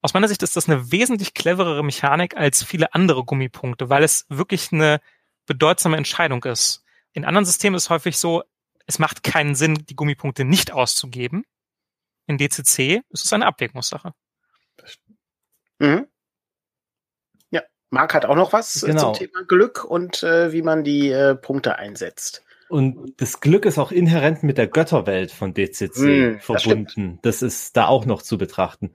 [0.00, 4.26] aus meiner Sicht ist das eine wesentlich cleverere Mechanik als viele andere Gummipunkte, weil es
[4.28, 5.00] wirklich eine
[5.46, 6.84] bedeutsame Entscheidung ist.
[7.12, 8.44] In anderen Systemen ist es häufig so,
[8.86, 11.44] es macht keinen Sinn, die Gummipunkte nicht auszugeben.
[12.26, 14.12] In DCC ist es eine Abwägungssache.
[15.78, 16.06] Mhm.
[17.50, 19.12] Ja, Marc hat auch noch was genau.
[19.12, 22.44] zum Thema Glück und äh, wie man die äh, Punkte einsetzt.
[22.68, 27.18] Und das Glück ist auch inhärent mit der Götterwelt von DCC mm, verbunden.
[27.22, 28.92] Das, das, ist da auch noch zu betrachten.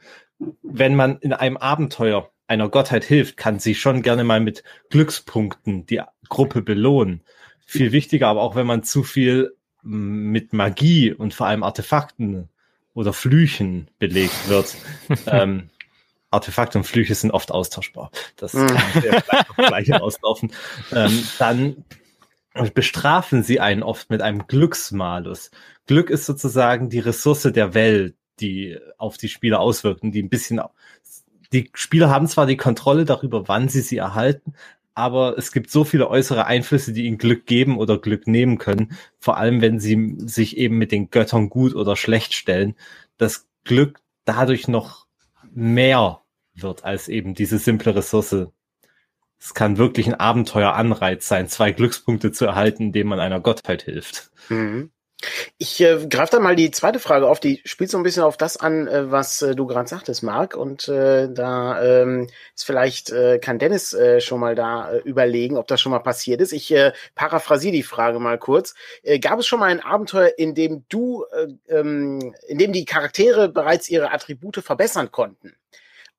[0.61, 5.85] Wenn man in einem Abenteuer einer Gottheit hilft, kann sie schon gerne mal mit Glückspunkten
[5.85, 7.23] die Gruppe belohnen.
[7.65, 12.49] Viel wichtiger, aber auch wenn man zu viel mit Magie und vor allem Artefakten
[12.93, 14.75] oder Flüchen belegt wird.
[15.27, 15.69] ähm,
[16.29, 18.11] Artefakte und Flüche sind oft austauschbar.
[18.37, 18.67] Das mm.
[18.67, 20.51] kann vielleicht gleich auslaufen.
[20.91, 21.85] Ähm, dann
[22.73, 25.51] bestrafen sie einen oft mit einem Glücksmalus.
[25.87, 30.29] Glück ist sozusagen die Ressource der Welt, die auf die Spieler auswirkt und die ein
[30.29, 30.61] bisschen,
[31.51, 34.53] die Spieler haben zwar die Kontrolle darüber, wann sie sie erhalten,
[34.95, 38.95] aber es gibt so viele äußere Einflüsse, die ihnen Glück geben oder Glück nehmen können,
[39.19, 42.75] vor allem wenn sie sich eben mit den Göttern gut oder schlecht stellen,
[43.17, 45.07] dass Glück dadurch noch
[45.51, 46.21] mehr
[46.55, 48.47] wird als eben diese simple Ressource
[49.43, 54.31] es kann wirklich ein Abenteueranreiz sein, zwei Glückspunkte zu erhalten, indem man einer Gottheit hilft.
[54.47, 54.91] Mhm.
[55.57, 58.35] Ich äh, greife da mal die zweite Frage auf, die spielt so ein bisschen auf
[58.35, 60.55] das an, äh, was äh, du gerade sagtest, Marc.
[60.55, 65.57] Und äh, da ähm, ist vielleicht, äh, kann Dennis äh, schon mal da äh, überlegen,
[65.57, 66.51] ob das schon mal passiert ist.
[66.51, 68.75] Ich äh, paraphrasiere die Frage mal kurz.
[69.01, 72.85] Äh, gab es schon mal ein Abenteuer, in dem du, äh, ähm, in dem die
[72.85, 75.55] Charaktere bereits ihre Attribute verbessern konnten?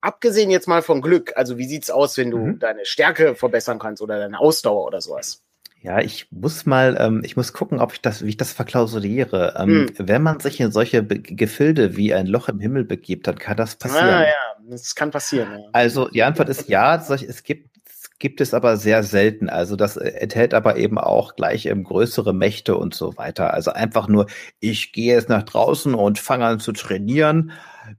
[0.04, 2.58] Abgesehen jetzt mal von Glück, also wie sieht's aus, wenn du mhm.
[2.58, 5.42] deine Stärke verbessern kannst oder deine Ausdauer oder sowas?
[5.80, 9.54] Ja, ich muss mal, ähm, ich muss gucken, ob ich das, wie ich das verklausuliere.
[9.58, 9.90] Ähm, mhm.
[9.98, 13.56] Wenn man sich in solche Be Gefilde wie ein Loch im Himmel begibt, dann kann
[13.56, 14.08] das passieren.
[14.08, 15.50] Ah, ja, das kann passieren.
[15.52, 15.68] Ja.
[15.72, 17.74] Also die Antwort ist ja, es gibt
[18.18, 19.50] gibt es aber sehr selten.
[19.50, 23.52] Also das enthält aber eben auch gleich ähm, größere Mächte und so weiter.
[23.52, 24.26] Also einfach nur,
[24.60, 27.52] ich gehe jetzt nach draußen und fange an zu trainieren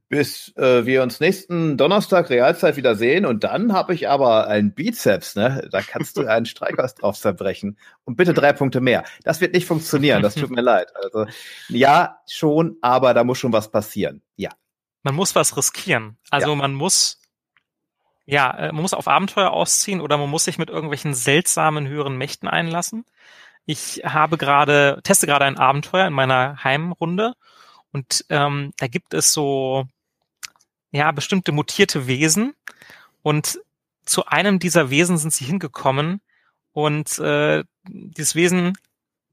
[0.10, 4.73] bis äh, wir uns nächsten Donnerstag Realzeit wieder sehen und dann habe ich aber einen
[4.73, 5.67] Bizeps, ne?
[5.71, 9.03] Da kannst du einen Streichholz drauf zerbrechen und bitte drei Punkte mehr.
[9.23, 10.91] Das wird nicht funktionieren, das tut mir leid.
[10.95, 11.25] Also
[11.69, 14.21] ja, schon, aber da muss schon was passieren.
[14.36, 14.51] Ja.
[15.03, 16.17] Man muss was riskieren.
[16.29, 16.55] Also ja.
[16.55, 17.19] man muss
[18.25, 22.17] ja, äh, man muss auf Abenteuer ausziehen oder man muss sich mit irgendwelchen seltsamen höheren
[22.17, 23.05] Mächten einlassen.
[23.65, 27.34] Ich habe gerade, teste gerade ein Abenteuer in meiner Heimrunde
[27.95, 29.86] und ähm, da gibt es so
[30.91, 32.53] ja bestimmte mutierte Wesen
[33.21, 33.62] und
[34.05, 36.19] zu einem dieser Wesen sind sie hingekommen
[36.73, 38.77] und äh, dieses Wesen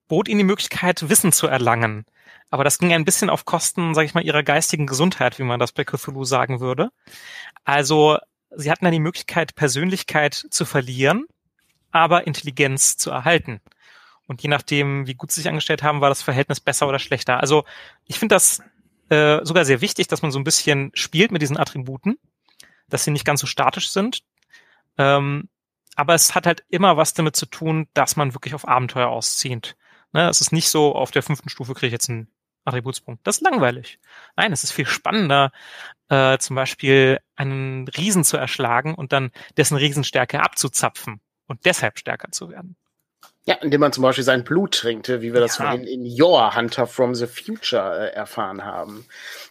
[0.06, 2.04] bot ihnen die Möglichkeit, Wissen zu erlangen.
[2.50, 5.58] Aber das ging ein bisschen auf Kosten, sage ich mal, ihrer geistigen Gesundheit, wie man
[5.58, 6.90] das bei Cthulhu sagen würde.
[7.64, 8.18] Also
[8.50, 11.26] sie hatten dann die Möglichkeit, Persönlichkeit zu verlieren,
[11.90, 13.60] aber Intelligenz zu erhalten.
[14.32, 17.40] Und je nachdem, wie gut sie sich angestellt haben, war das Verhältnis besser oder schlechter.
[17.40, 17.64] Also
[18.06, 18.62] ich finde das
[19.10, 22.16] äh, sogar sehr wichtig, dass man so ein bisschen spielt mit diesen Attributen,
[22.88, 24.22] dass sie nicht ganz so statisch sind.
[24.96, 25.50] Ähm,
[25.96, 29.76] aber es hat halt immer was damit zu tun, dass man wirklich auf Abenteuer auszieht.
[30.14, 32.28] Ne, es ist nicht so, auf der fünften Stufe kriege ich jetzt einen
[32.64, 33.26] Attributspunkt.
[33.26, 33.98] Das ist langweilig.
[34.34, 35.52] Nein, es ist viel spannender,
[36.08, 42.32] äh, zum Beispiel einen Riesen zu erschlagen und dann dessen Riesenstärke abzuzapfen und deshalb stärker
[42.32, 42.76] zu werden.
[43.44, 45.74] Ja, indem man zum Beispiel sein Blut trinkt, wie wir das ja.
[45.74, 49.04] in, in Your Hunter from the Future äh, erfahren haben.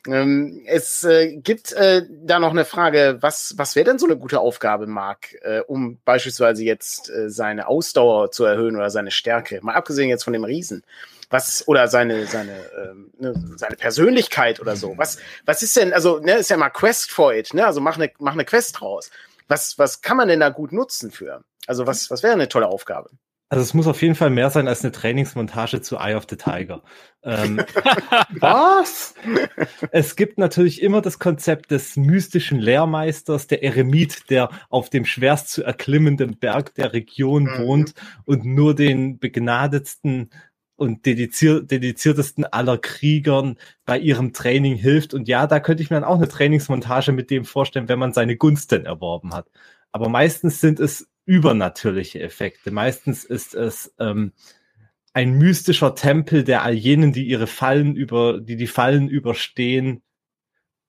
[0.07, 4.15] Ähm, es äh, gibt äh, da noch eine Frage, was, was wäre denn so eine
[4.15, 9.75] gute Aufgabe, Marc, äh, um beispielsweise jetzt seine Ausdauer zu erhöhen oder seine Stärke, mal
[9.75, 10.83] abgesehen jetzt von dem Riesen.
[11.29, 14.97] Was, oder seine, seine, ähm, ne, seine Persönlichkeit oder so.
[14.97, 17.65] Was, was ist denn, also, ne, ist ja mal Quest for it, ne?
[17.65, 19.11] Also mach eine, mach eine Quest draus.
[19.47, 21.43] Was, was kann man denn da gut nutzen für?
[21.67, 23.09] Also, was, was wäre eine tolle Aufgabe?
[23.51, 26.37] Also es muss auf jeden Fall mehr sein als eine Trainingsmontage zu Eye of the
[26.37, 26.83] Tiger.
[27.21, 27.57] Ähm,
[28.39, 29.13] Was?
[29.91, 35.49] Es gibt natürlich immer das Konzept des mystischen Lehrmeisters, der Eremit, der auf dem schwerst
[35.49, 37.57] zu erklimmenden Berg der Region mhm.
[37.57, 40.29] wohnt und nur den begnadetsten
[40.77, 45.13] und dedizier dediziertesten aller Kriegern bei ihrem Training hilft.
[45.13, 48.13] Und ja, da könnte ich mir dann auch eine Trainingsmontage mit dem vorstellen, wenn man
[48.13, 49.51] seine Gunst denn erworben hat.
[49.91, 52.71] Aber meistens sind es übernatürliche Effekte.
[52.71, 54.33] Meistens ist es ähm,
[55.13, 60.03] ein mystischer Tempel, der all jenen, die ihre Fallen über, die die Fallen überstehen,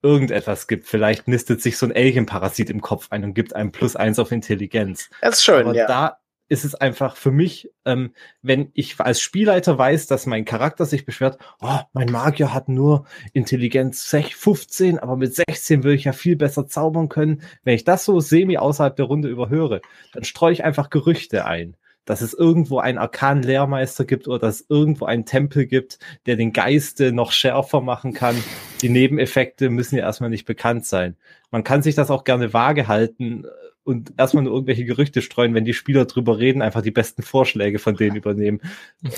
[0.02, 0.86] irgendetwas gibt.
[0.86, 4.32] Vielleicht nistet sich so ein Alien-Parasit im Kopf ein und gibt einem plus eins auf
[4.32, 5.10] Intelligenz.
[5.20, 5.86] Das ist schön, Aber ja.
[5.86, 6.21] Da
[6.52, 8.12] ist es einfach für mich, ähm,
[8.42, 13.06] wenn ich als Spielleiter weiß, dass mein Charakter sich beschwert, oh, mein Magier hat nur
[13.32, 17.40] Intelligenz 15, aber mit 16 würde ich ja viel besser zaubern können.
[17.64, 19.80] Wenn ich das so semi außerhalb der Runde überhöre,
[20.12, 24.66] dann streue ich einfach Gerüchte ein dass es irgendwo einen Arkan-Lehrmeister gibt oder dass es
[24.68, 28.34] irgendwo einen Tempel gibt, der den Geiste noch schärfer machen kann.
[28.80, 31.16] Die Nebeneffekte müssen ja erstmal nicht bekannt sein.
[31.52, 33.46] Man kann sich das auch gerne vage halten
[33.84, 37.78] und erstmal nur irgendwelche Gerüchte streuen, wenn die Spieler drüber reden, einfach die besten Vorschläge
[37.78, 38.60] von denen übernehmen.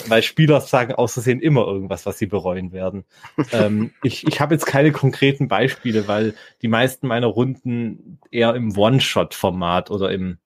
[0.08, 3.04] Weil Spieler sagen außersehen immer irgendwas, was sie bereuen werden.
[3.52, 8.76] ähm, ich ich habe jetzt keine konkreten Beispiele, weil die meisten meiner Runden eher im
[8.76, 10.38] One-Shot-Format oder im,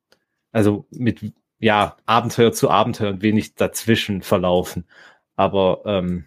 [0.52, 1.20] also mit,
[1.61, 4.85] ja, Abenteuer zu Abenteuer und wenig dazwischen verlaufen.
[5.37, 6.26] Aber ähm,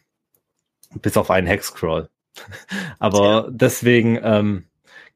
[1.02, 2.10] bis auf einen Hexcrawl.
[3.00, 3.48] Aber ja.
[3.50, 4.66] deswegen ähm,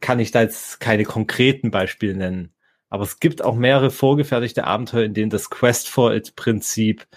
[0.02, 2.55] kann ich da jetzt keine konkreten Beispiele nennen.
[2.90, 7.08] Aber es gibt auch mehrere vorgefertigte Abenteuer, in denen das Quest for It Prinzip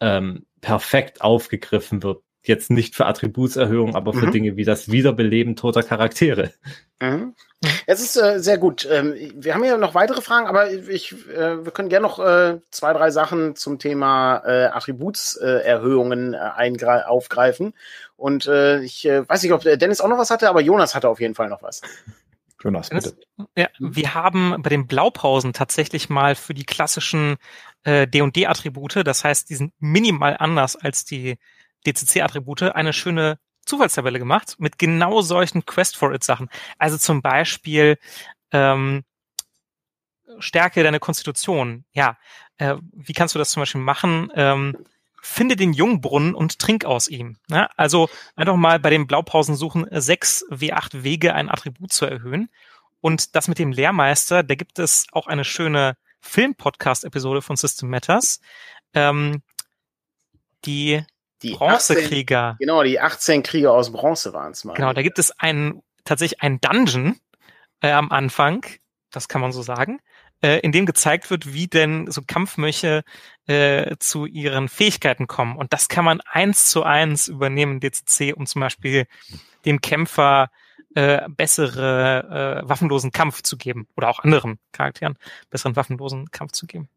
[0.00, 2.22] ähm, perfekt aufgegriffen wird.
[2.42, 4.32] Jetzt nicht für Attributserhöhung, aber für mhm.
[4.32, 6.52] Dinge wie das Wiederbeleben toter Charaktere.
[6.98, 7.34] Mhm.
[7.86, 8.88] Es ist äh, sehr gut.
[8.90, 12.60] Ähm, wir haben ja noch weitere Fragen, aber ich, äh, wir können gerne noch äh,
[12.70, 17.74] zwei, drei Sachen zum Thema äh, Attributserhöhungen äh, aufgreifen.
[18.16, 21.10] Und äh, ich äh, weiß nicht, ob Dennis auch noch was hatte, aber Jonas hatte
[21.10, 21.82] auf jeden Fall noch was.
[22.62, 23.16] Jonas, bitte.
[23.56, 27.36] Ja, wir haben bei den Blaupausen tatsächlich mal für die klassischen
[27.84, 31.38] äh, D&D-Attribute, das heißt, die sind minimal anders als die
[31.86, 36.48] DCC-Attribute, eine schöne Zufallstabelle gemacht mit genau solchen Quest for It Sachen.
[36.78, 37.98] Also zum Beispiel
[38.52, 39.04] ähm,
[40.38, 41.84] Stärke deiner Konstitution.
[41.92, 42.18] Ja,
[42.58, 44.30] äh, wie kannst du das zum Beispiel machen?
[44.34, 44.76] Ähm,
[45.22, 47.36] finde den Jungbrunnen und trink aus ihm.
[47.48, 52.50] Ja, also einfach mal bei den Blaupausen suchen, sechs W8 Wege ein Attribut zu erhöhen.
[53.00, 58.40] Und das mit dem Lehrmeister, da gibt es auch eine schöne Film-Podcast-Episode von System Matters.
[58.92, 59.42] Ähm,
[60.64, 61.02] die,
[61.42, 62.56] die Bronzekrieger.
[62.58, 64.74] genau, die 18 Krieger aus Bronze waren es mal.
[64.74, 67.18] Genau, da gibt es einen, tatsächlich einen Dungeon
[67.80, 68.66] äh, am Anfang,
[69.10, 70.00] das kann man so sagen,
[70.42, 73.02] äh, in dem gezeigt wird, wie denn so Kampfmöche
[73.46, 75.56] äh, zu ihren Fähigkeiten kommen.
[75.56, 79.06] Und das kann man eins zu eins übernehmen in DCC, um zum Beispiel
[79.64, 80.50] dem Kämpfer
[80.94, 85.16] äh, bessere äh, waffenlosen Kampf zu geben oder auch anderen Charakteren
[85.50, 86.88] besseren waffenlosen Kampf zu geben.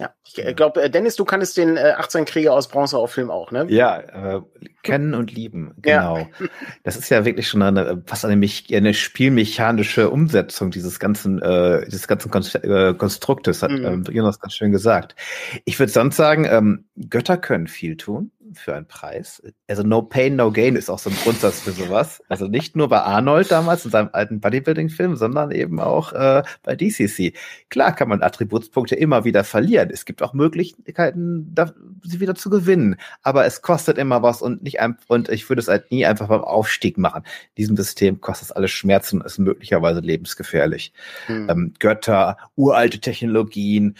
[0.00, 3.12] Ja, ich äh, glaube, äh, Dennis, du kannst den äh, 18 Krieger aus Bronze auf
[3.12, 3.66] Film auch, ne?
[3.68, 3.98] Ja,
[4.36, 4.40] äh,
[4.82, 6.18] kennen und lieben, genau.
[6.18, 6.28] Ja.
[6.82, 12.08] Das ist ja wirklich schon eine, fast eine, eine spielmechanische Umsetzung dieses ganzen, äh, dieses
[12.08, 14.04] ganzen äh, Konstruktes, hat mhm.
[14.08, 15.14] äh, Jonas ganz schön gesagt.
[15.64, 19.42] Ich würde sonst sagen, ähm, Götter können viel tun für einen Preis.
[19.68, 22.22] Also No Pain, No Gain ist auch so ein Grundsatz für sowas.
[22.28, 26.76] Also nicht nur bei Arnold damals in seinem alten Bodybuilding-Film, sondern eben auch äh, bei
[26.76, 27.34] DCC.
[27.70, 29.90] Klar kann man Attributspunkte immer wieder verlieren.
[29.92, 32.96] Es gibt auch Möglichkeiten, da, sie wieder zu gewinnen.
[33.22, 36.28] Aber es kostet immer was und nicht einfach, und ich würde es halt nie einfach
[36.28, 37.22] beim Aufstieg machen.
[37.24, 40.92] In diesem System kostet es alles Schmerzen und ist möglicherweise lebensgefährlich.
[41.26, 41.48] Hm.
[41.50, 43.96] Ähm, Götter, uralte Technologien,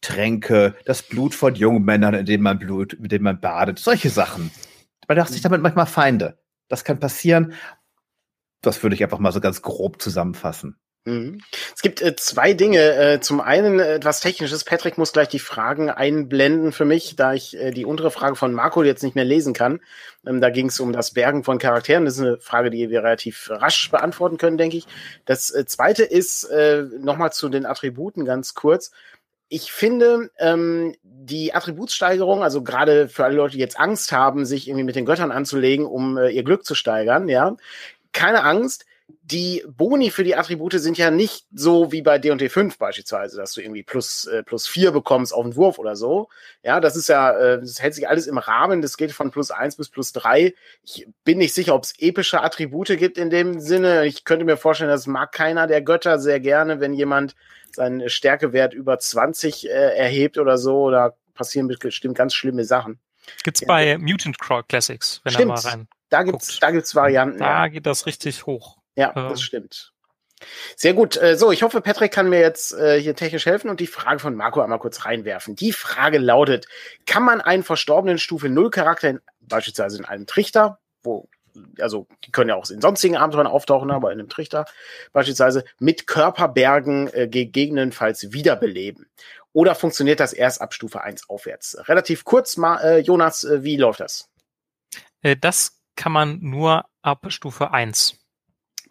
[0.00, 4.10] Tränke, das Blut von jungen Männern, in dem man Blut, mit dem man badet, solche
[4.10, 4.50] Sachen.
[5.06, 6.38] Man dachte sich damit manchmal Feinde.
[6.68, 7.54] Das kann passieren.
[8.60, 10.76] Das würde ich einfach mal so ganz grob zusammenfassen.
[11.08, 11.40] Mhm.
[11.74, 12.78] Es gibt äh, zwei Dinge.
[12.78, 14.64] Äh, zum einen äh, etwas Technisches.
[14.64, 18.52] Patrick muss gleich die Fragen einblenden für mich, da ich äh, die untere Frage von
[18.52, 19.80] Marco jetzt nicht mehr lesen kann.
[20.26, 22.04] Ähm, da ging es um das Bergen von Charakteren.
[22.04, 24.86] Das ist eine Frage, die wir relativ rasch beantworten können, denke ich.
[25.24, 26.48] Das äh, zweite ist
[27.00, 28.90] nochmal zu den Attributen ganz kurz
[29.48, 34.68] ich finde, ähm, die Attributssteigerung, also gerade für alle Leute, die jetzt Angst haben, sich
[34.68, 37.56] irgendwie mit den Göttern anzulegen, um äh, ihr Glück zu steigern, ja,
[38.12, 38.84] keine Angst.
[39.22, 43.52] Die Boni für die Attribute sind ja nicht so wie bei D&D 5 beispielsweise, dass
[43.52, 46.28] du irgendwie plus, äh, plus vier bekommst auf den Wurf oder so.
[46.62, 49.50] Ja, das ist ja, äh, das hält sich alles im Rahmen, das geht von plus
[49.50, 50.54] eins bis plus drei.
[50.82, 54.06] Ich bin nicht sicher, ob es epische Attribute gibt in dem Sinne.
[54.06, 57.34] Ich könnte mir vorstellen, das mag keiner der Götter sehr gerne, wenn jemand
[57.74, 62.98] seinen Stärkewert über 20 äh, erhebt oder so, da passieren bestimmt ganz schlimme Sachen.
[63.44, 63.68] Gibt's ja.
[63.68, 65.50] bei Mutant Crawl Classics, wenn Stimmt.
[65.50, 65.88] er mal rein.
[66.08, 67.38] Da gibt's, da gibt's Varianten.
[67.38, 67.68] Da ja.
[67.68, 68.77] geht das richtig hoch.
[68.98, 69.28] Ja, Ähm.
[69.28, 69.92] das stimmt.
[70.76, 71.16] Sehr gut.
[71.16, 74.18] Äh, So, ich hoffe, Patrick kann mir jetzt äh, hier technisch helfen und die Frage
[74.18, 75.54] von Marco einmal kurz reinwerfen.
[75.54, 76.66] Die Frage lautet,
[77.06, 81.28] kann man einen verstorbenen Stufe 0 Charakter in, beispielsweise in einem Trichter, wo,
[81.80, 84.64] also die können ja auch in sonstigen Abenteuern auftauchen, aber in einem Trichter
[85.12, 89.06] beispielsweise, mit Körperbergen äh, gegebenenfalls wiederbeleben?
[89.52, 91.76] Oder funktioniert das erst ab Stufe 1 aufwärts?
[91.88, 94.28] Relativ kurz, Ma äh, Jonas, wie läuft das?
[95.40, 98.17] Das kann man nur ab Stufe 1.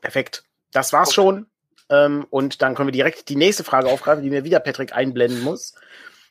[0.02, 0.44] Perfekt.
[0.72, 1.48] Das war's schon.
[1.90, 5.42] Ähm, und dann können wir direkt die nächste Frage aufgreifen, die mir wieder Patrick einblenden
[5.42, 5.74] muss.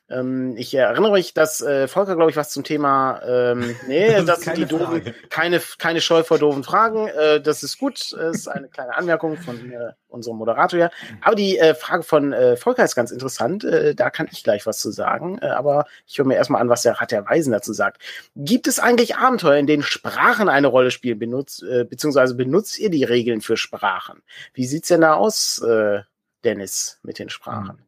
[0.08, 4.24] Ähm, ich erinnere mich, dass äh, Volker, glaube ich, was zum Thema, ähm, nee, Das
[4.24, 7.08] das, sind die doofen, keine, keine Scheu vor doofen Fragen.
[7.08, 8.12] Äh, das ist gut.
[8.12, 10.90] Das ist eine kleine Anmerkung von äh, unserem Moderator hier.
[11.22, 13.64] Aber die äh, Frage von äh, Volker ist ganz interessant.
[13.64, 15.38] Äh, da kann ich gleich was zu sagen.
[15.42, 18.00] Äh, aber ich höre mir erstmal an, was der Rat der Weisen dazu sagt.
[18.36, 22.90] Gibt es eigentlich Abenteuer, in denen Sprachen eine Rolle spielen, benutzt, äh, beziehungsweise benutzt ihr
[22.90, 24.22] die Regeln für Sprachen?
[24.54, 26.02] Wie sieht's denn da aus, äh,
[26.44, 27.85] Dennis, mit den Sprachen?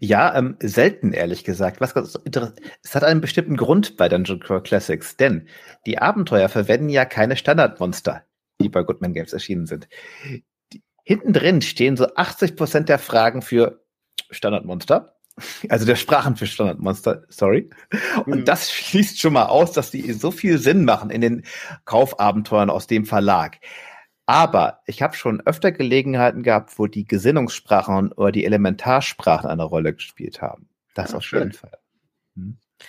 [0.00, 1.80] Ja, ähm, selten, ehrlich gesagt.
[1.80, 5.48] Was ganz inter- es hat einen bestimmten Grund bei Dungeon Crawl Classics, denn
[5.86, 8.24] die Abenteuer verwenden ja keine Standardmonster,
[8.60, 9.88] die bei Goodman Games erschienen sind.
[11.04, 13.84] Hinten drin stehen so 80 Prozent der Fragen für
[14.30, 15.14] Standardmonster.
[15.68, 17.70] Also der Sprachen für Standardmonster, sorry.
[18.26, 18.44] Und Mhm.
[18.44, 21.44] das schließt schon mal aus, dass die so viel Sinn machen in den
[21.84, 23.58] Kaufabenteuern aus dem Verlag.
[24.28, 29.94] Aber ich habe schon öfter Gelegenheiten gehabt, wo die Gesinnungssprachen oder die Elementarsprachen eine Rolle
[29.94, 30.68] gespielt haben.
[30.92, 31.38] Das Ah, auf schön.
[31.44, 31.78] jeden Fall.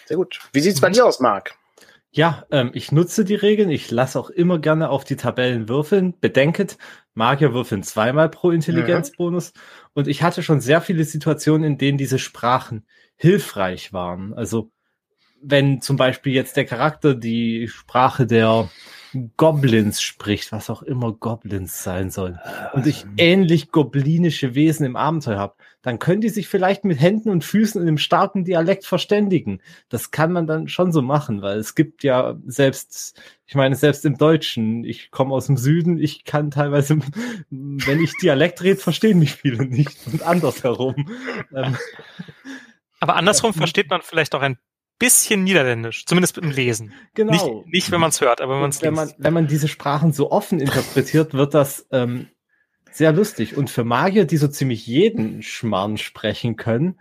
[0.05, 0.41] Sehr gut.
[0.51, 1.55] Wie sieht's bei dir aus, Marc?
[2.11, 3.69] Ja, ähm, ich nutze die Regeln.
[3.69, 6.13] Ich lasse auch immer gerne auf die Tabellen würfeln.
[6.19, 6.77] Bedenket,
[7.13, 9.53] Magier würfeln zweimal pro Intelligenzbonus.
[9.93, 14.33] Und ich hatte schon sehr viele Situationen, in denen diese Sprachen hilfreich waren.
[14.33, 14.71] Also
[15.41, 18.69] wenn zum Beispiel jetzt der Charakter die Sprache der
[19.37, 22.39] Goblins spricht, was auch immer Goblins sein soll,
[22.73, 27.29] und ich ähnlich goblinische Wesen im Abenteuer habe, dann können die sich vielleicht mit Händen
[27.29, 29.61] und Füßen in einem starken Dialekt verständigen.
[29.87, 34.05] Das kann man dann schon so machen, weil es gibt ja selbst, ich meine, selbst
[34.05, 36.99] im Deutschen, ich komme aus dem Süden, ich kann teilweise,
[37.49, 41.09] wenn ich Dialekt rede, verstehen mich viele nicht und andersherum.
[41.55, 41.77] Ähm,
[42.99, 44.57] Aber andersrum versteht man vielleicht auch ein
[44.99, 46.93] bisschen Niederländisch, zumindest im Lesen.
[47.15, 47.31] genau.
[47.31, 49.19] Nicht, nicht wenn man es hört, aber wenn man es Und wenn man, liest.
[49.23, 52.27] wenn man diese Sprachen so offen interpretiert, wird das ähm,
[52.91, 53.55] sehr lustig.
[53.57, 56.99] Und für Magier, die so ziemlich jeden Schmarrn sprechen können,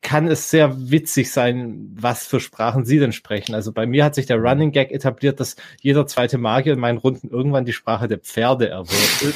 [0.00, 3.54] kann es sehr witzig sein, was für Sprachen sie denn sprechen.
[3.54, 6.98] Also bei mir hat sich der Running Gag etabliert, dass jeder zweite Magier in meinen
[6.98, 9.34] Runden irgendwann die Sprache der Pferde erwirbt.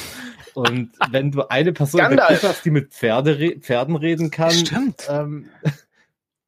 [0.54, 5.06] Und wenn du eine Person hast, die mit Pferde re Pferden reden kann, Stimmt.
[5.10, 5.48] ähm,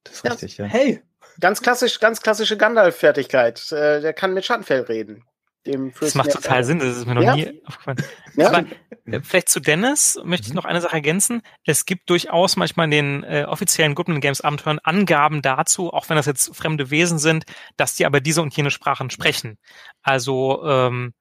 [0.05, 0.31] Das ist Ja.
[0.33, 0.65] richtig, ja.
[0.67, 1.01] hey,
[1.41, 3.73] Ganz klassisch, ganz klassische Gandalf-Fertigkeit.
[3.73, 5.25] Äh, der kann mit Schattenfell reden.
[5.67, 6.63] Dem Das macht total.
[6.63, 7.35] Sinn, das ist mir noch Ja.
[7.37, 7.97] nie aufgefallen.
[8.37, 8.67] Ja, Aber,
[9.07, 10.57] äh, vielleicht zu Dennis möchte ich Mhm.
[10.57, 11.41] noch eine Sache ergänzen.
[11.65, 16.17] Es gibt durchaus manchmal in den äh, offiziellen Goodman Games Abenteuern Angaben dazu, auch wenn
[16.17, 17.45] das jetzt fremde Wesen sind,
[17.79, 19.57] dass die aber diese und jene Sprachen sprechen.
[20.03, 21.15] Also ähm,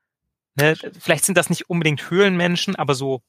[0.55, 3.21] ne, vielleicht sind das nicht unbedingt Höhlenmenschen, aber so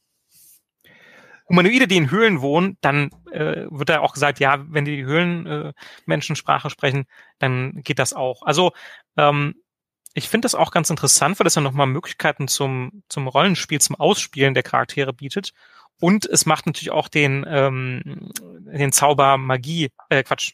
[1.48, 6.68] Humanoide, die in Höhlen wohnen, dann äh, wird da auch gesagt, ja, wenn die Höhlenmenschensprache
[6.68, 7.04] äh, sprechen,
[7.38, 8.42] dann geht das auch.
[8.42, 8.72] Also
[9.16, 9.54] ähm,
[10.14, 13.96] ich finde das auch ganz interessant, weil das ja nochmal Möglichkeiten zum, zum Rollenspiel, zum
[13.96, 15.52] Ausspielen der Charaktere bietet.
[16.00, 20.52] Und es macht natürlich auch den, ähm, den Zauber Magie, äh, Quatsch,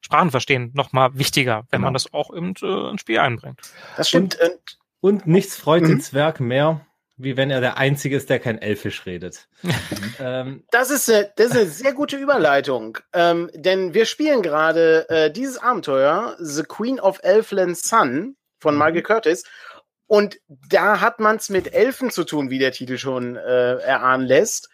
[0.00, 1.86] Sprachenverstehen nochmal wichtiger, wenn Genau.
[1.86, 3.60] man das auch im, äh, ins Spiel einbringt.
[3.96, 4.38] das stimmt.
[4.40, 5.88] Und, Und nichts freut Mhm.
[5.88, 6.84] den Zwerg mehr,
[7.22, 9.48] wie wenn er der Einzige ist, der kein Elfisch redet.
[10.20, 15.08] ähm, Das ist, eine, das ist eine sehr gute Überleitung, ähm, denn wir spielen gerade
[15.08, 18.80] äh, dieses Abenteuer, The Queen of Elfland Sun von Mhm.
[18.80, 19.44] Michael Curtis.
[20.06, 24.26] Und da hat man es mit Elfen zu tun, wie der Titel schon äh, erahnen
[24.26, 24.68] lässt.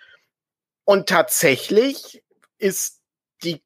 [0.85, 2.25] Und tatsächlich
[2.59, 3.01] ist
[3.45, 3.63] die,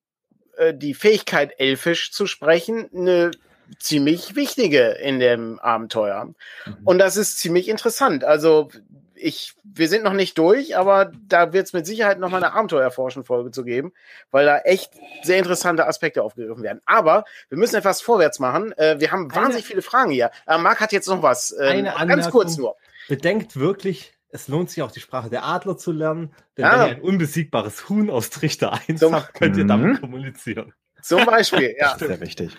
[0.57, 3.31] äh, die Fähigkeit, Elfisch zu sprechen, eine
[3.79, 6.27] ziemlich wichtige in dem Abenteuer.
[6.27, 6.35] Mhm.
[6.85, 8.25] Und das ist ziemlich interessant.
[8.25, 8.69] Also
[9.15, 12.55] ich, wir sind noch nicht durch, aber da wird es mit Sicherheit noch mal eine
[12.55, 13.93] Abenteuerforschen-Folge zu geben,
[14.33, 16.81] weil da echt sehr interessante Aspekte aufgegriffen werden.
[16.87, 18.73] Aber wir müssen etwas vorwärts machen.
[18.79, 20.31] Äh, wir haben Eine- wahnsinnig viele Fragen hier.
[20.47, 21.53] Äh, Marc hat jetzt noch was.
[21.53, 22.31] Äh, Eine ganz Anmerkung.
[22.33, 22.75] kurz nur.
[23.09, 26.73] Bedenkt wirklich, es lohnt sich auch die Sprache der Adler zu lernen, denn Ah.
[26.81, 29.69] wenn ihr ein unbesiegbares Huhn aus Trichter 1 So- habt, könnt ihr Mhm.
[29.69, 30.73] damit kommunizieren.
[31.03, 31.97] Zum Beispiel, ja.
[31.99, 32.53] Sehr wichtig.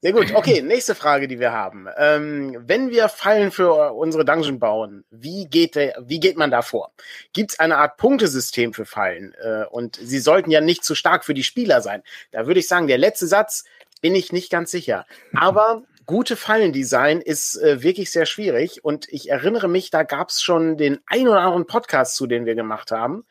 [0.00, 0.34] Sehr gut.
[0.34, 1.86] Okay, nächste Frage, die wir haben.
[1.96, 6.60] Ähm, wenn wir Fallen für unsere Dungeon bauen, wie geht, der, wie geht man da
[6.60, 6.92] vor?
[7.32, 9.34] Gibt es eine Art Punktesystem für Fallen?
[9.42, 12.02] Äh, und sie sollten ja nicht zu stark für die Spieler sein.
[12.32, 13.64] Da würde ich sagen, der letzte Satz
[14.02, 15.06] bin ich nicht ganz sicher.
[15.34, 18.84] Aber gute Fallendesign ist äh, wirklich sehr schwierig.
[18.84, 22.46] Und ich erinnere mich, da gab es schon den ein oder anderen Podcast zu, den
[22.46, 23.24] wir gemacht haben.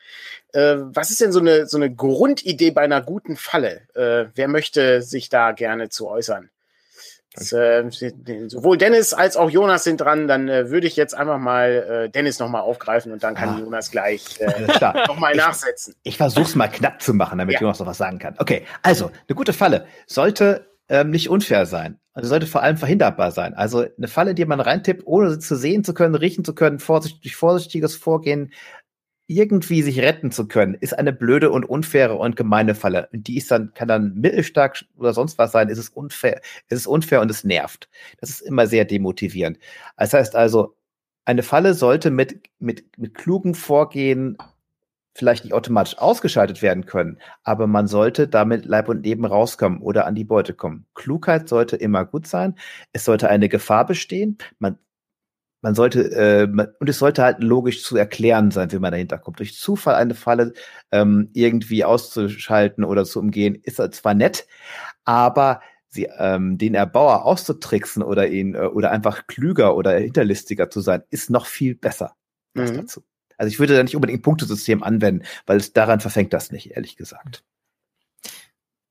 [0.52, 3.82] Äh, was ist denn so eine, so eine Grundidee bei einer guten Falle?
[3.94, 6.50] Äh, wer möchte sich da gerne zu äußern?
[7.36, 7.84] Das, äh,
[8.46, 10.28] sowohl Dennis als auch Jonas sind dran.
[10.28, 13.58] Dann äh, würde ich jetzt einfach mal äh, Dennis nochmal aufgreifen und dann kann Ah.
[13.58, 14.66] Jonas gleich äh,
[15.08, 15.96] nochmal nachsetzen.
[16.04, 17.62] Ich versuche es mal knapp zu machen, damit Ja.
[17.62, 18.36] Jonas noch was sagen kann.
[18.38, 21.98] Okay, also eine gute Falle sollte ähm, nicht unfair sein.
[22.12, 23.54] Also sollte vor allem verhinderbar sein.
[23.54, 26.78] Also eine Falle, die man reintippt, ohne sie zu sehen zu können, riechen zu können,
[26.78, 28.52] vorsichtig, durch vorsichtiges Vorgehen
[29.26, 33.08] irgendwie sich retten zu können, ist eine blöde und unfaire und gemeine Falle.
[33.12, 36.80] Und die ist dann, kann dann mittelstark oder sonst was sein, ist es unfair, ist
[36.80, 37.88] es unfair und es nervt.
[38.20, 39.58] Das ist immer sehr demotivierend.
[39.96, 40.76] Das heißt also,
[41.24, 44.36] eine Falle sollte mit, mit, mit klugem Vorgehen
[45.14, 50.06] vielleicht nicht automatisch ausgeschaltet werden können, aber man sollte damit Leib und Leben rauskommen oder
[50.06, 50.86] an die Beute kommen.
[50.94, 52.56] Klugheit sollte immer gut sein.
[52.92, 54.38] Es sollte eine Gefahr bestehen.
[54.58, 54.78] Man,
[55.62, 59.18] man sollte, äh, man, und es sollte halt logisch zu erklären sein, wie man dahinter
[59.18, 59.38] kommt.
[59.38, 60.52] Durch Zufall eine Falle
[60.90, 64.46] ähm, irgendwie auszuschalten oder zu umgehen, ist zwar nett,
[65.04, 70.80] aber sie, ähm, den Erbauer auszutricksen oder ihn äh, oder einfach klüger oder hinterlistiger zu
[70.80, 72.16] sein, ist noch viel besser.
[72.54, 72.76] Mhm.
[72.76, 73.02] dazu.
[73.36, 76.72] Also ich würde da nicht unbedingt ein Punktesystem anwenden, weil es daran verfängt das nicht,
[76.72, 77.44] ehrlich gesagt.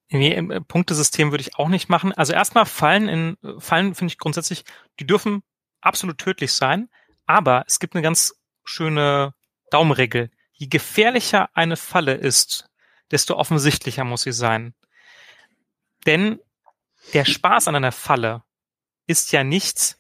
[0.10, 2.14] Nee, im äh, Punktesystem würde ich auch nicht machen.
[2.14, 4.64] Also erstmal Fallen in Fallen finde ich grundsätzlich,
[5.00, 5.42] die dürfen
[5.82, 6.90] absolut tödlich sein,
[7.26, 9.34] aber es gibt eine ganz schöne
[9.72, 10.30] Daumenregel.
[10.52, 12.70] Je gefährlicher eine Falle ist,
[13.12, 14.76] desto offensichtlicher muss sie sein.
[16.06, 16.40] Denn
[17.14, 18.44] der Spaß an einer Falle
[19.08, 19.98] ist ja nicht,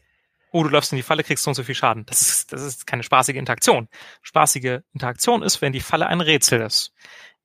[0.53, 2.05] oh, du läufst in die Falle, kriegst so und so viel Schaden.
[2.05, 3.89] Das ist, das ist keine spaßige Interaktion.
[4.21, 6.93] Spaßige Interaktion ist, wenn die Falle ein Rätsel ist.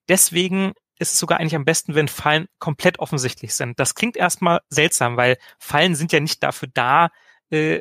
[0.08, 3.80] Deswegen ist es sogar eigentlich am besten, wenn Fallen komplett offensichtlich sind.
[3.80, 7.08] Das klingt erstmal seltsam, weil Fallen sind ja nicht dafür da,
[7.50, 7.80] äh,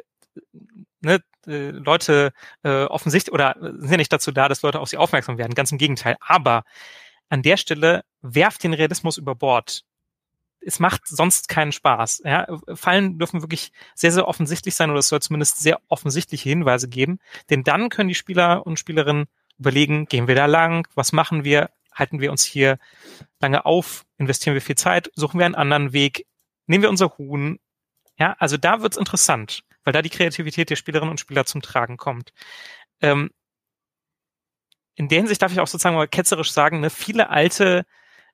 [1.02, 2.32] ne, äh, Leute
[2.64, 5.56] äh, offensichtlich oder sind ja nicht dazu da, dass Leute auf sie aufmerksam werden.
[5.56, 6.16] Ganz im Gegenteil.
[6.22, 6.64] Aber
[7.28, 9.84] an der Stelle werft den Realismus über Bord.
[10.60, 12.22] Es macht sonst keinen Spaß.
[12.26, 12.48] Ja?
[12.74, 17.20] Fallen dürfen wirklich sehr, sehr offensichtlich sein oder es soll zumindest sehr offensichtliche Hinweise geben.
[17.50, 19.28] Denn dann können die Spieler und Spielerinnen
[19.58, 22.78] überlegen, gehen wir da lang, was machen wir, halten wir uns hier
[23.40, 26.28] lange auf, investieren wir viel Zeit, suchen wir einen anderen Weg,
[26.68, 27.60] nehmen wir unser Huhn.
[28.20, 31.98] Ja, also da wird's interessant, weil da die Kreativität der Spielerinnen und Spieler zum Tragen
[31.98, 32.34] kommt.
[33.02, 33.32] Ähm,
[34.96, 37.86] in der Hinsicht darf ich auch sozusagen mal ketzerisch sagen, ne, viele alte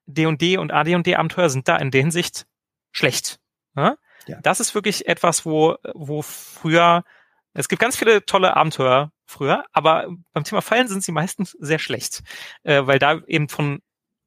[0.06, 2.46] D&D und AD&D Abenteuer sind da in der Hinsicht
[2.92, 3.40] schlecht.
[3.76, 3.98] Ja?
[4.28, 4.40] Ja.
[4.42, 7.04] Das ist wirklich etwas, wo, wo früher,
[7.54, 11.80] es gibt ganz viele tolle Abenteuer früher, aber beim Thema Fallen sind sie meistens sehr
[11.80, 12.24] schlecht,
[12.64, 13.82] äh, weil da eben von,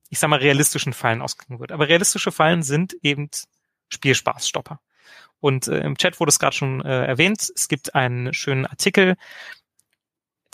[0.08, 1.72] ich sag mal, realistischen Fallen ausgegangen wird.
[1.72, 3.30] Aber realistische Fallen sind eben
[3.88, 4.80] Spielspaßstopper.
[5.40, 9.16] Und äh, im Chat wurde es gerade schon äh, erwähnt, es gibt einen schönen Artikel,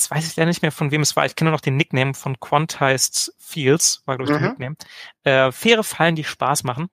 [0.03, 1.77] jetzt weiß ich leider nicht mehr, von wem es war, ich kenne nur noch den
[1.77, 4.43] Nickname von Quantized Fields, war glaube ich Mhm.
[4.43, 4.77] der Nickname.
[5.25, 6.89] Äh, faire Fallen, die Spaß machen.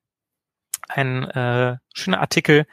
[0.87, 2.65] Ein äh, schöner Artikel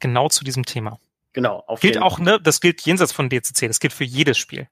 [0.00, 0.98] genau zu diesem Thema.
[1.32, 1.64] Genau.
[1.66, 4.68] Auf Gilt auch, ne, das gilt jenseits von DCC, das gilt für jedes Spiel.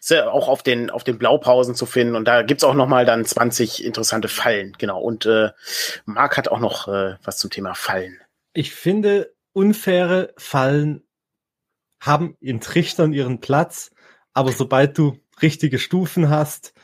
[0.00, 2.16] ist ja auch auf den, auf den Blaupausen zu finden.
[2.16, 4.74] Und da gibt's auch noch mal dann 20 interessante Fallen.
[4.78, 5.00] Genau.
[5.00, 5.50] Und äh,
[6.04, 8.20] Marc hat auch noch äh, was zum Thema Fallen.
[8.52, 11.07] Ich finde, unfaire Fallen
[12.00, 13.90] haben in Trichtern ihren Platz,
[14.32, 16.74] aber sobald du richtige Stufen hast,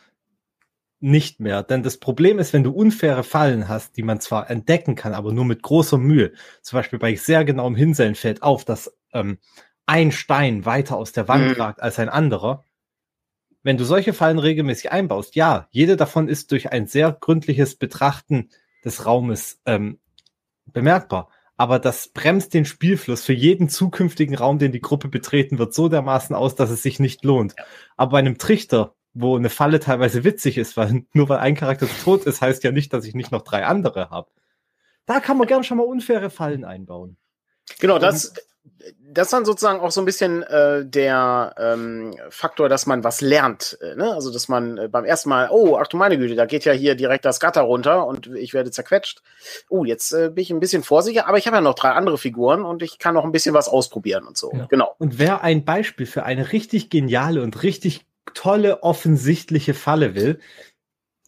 [1.01, 1.62] nicht mehr.
[1.62, 5.33] Denn das Problem ist, wenn du unfaire Fallen hast, die man zwar entdecken kann, aber
[5.33, 6.33] nur mit großer Mühe.
[6.62, 9.39] Zum Beispiel bei sehr genauem Hinsehen fällt auf, dass ähm,
[9.87, 11.61] ein Stein weiter aus der Wand Mhm.
[11.61, 12.65] ragt als ein anderer.
[13.62, 18.49] Wenn du solche Fallen regelmäßig einbaust, ja, jede davon ist durch ein sehr gründliches Betrachten
[18.85, 19.99] des Raumes ähm,
[20.67, 21.29] bemerkbar.
[21.57, 25.88] Aber das bremst den Spielfluss für jeden zukünftigen Raum, den die Gruppe betreten wird, so
[25.88, 27.55] dermaßen aus, dass es sich nicht lohnt.
[27.96, 31.86] Aber bei einem Trichter, wo eine Falle teilweise witzig ist, weil nur weil ein Charakter
[32.02, 34.30] tot ist, heißt ja nicht, dass ich nicht noch drei andere habe.
[35.07, 37.16] Da kann man gern schon mal unfaire Fallen einbauen.
[37.78, 38.34] Genau, das,
[39.01, 43.21] das ist dann sozusagen auch so ein bisschen äh, der ähm, Faktor, dass man was
[43.21, 43.79] lernt.
[43.81, 44.12] Äh, ne?
[44.12, 46.73] Also, dass man äh, beim ersten Mal, oh, ach du meine Güte, da geht ja
[46.73, 49.23] hier direkt das Gatter runter und ich werde zerquetscht.
[49.69, 52.19] Oh, jetzt äh, bin ich ein bisschen vorsichtig, aber ich habe ja noch drei andere
[52.19, 54.53] Figuren und ich kann noch ein bisschen was ausprobieren und so.
[54.53, 54.67] Ja.
[54.69, 54.95] Genau.
[54.99, 60.41] Und wer ein Beispiel für eine richtig geniale und richtig tolle, offensichtliche Falle will,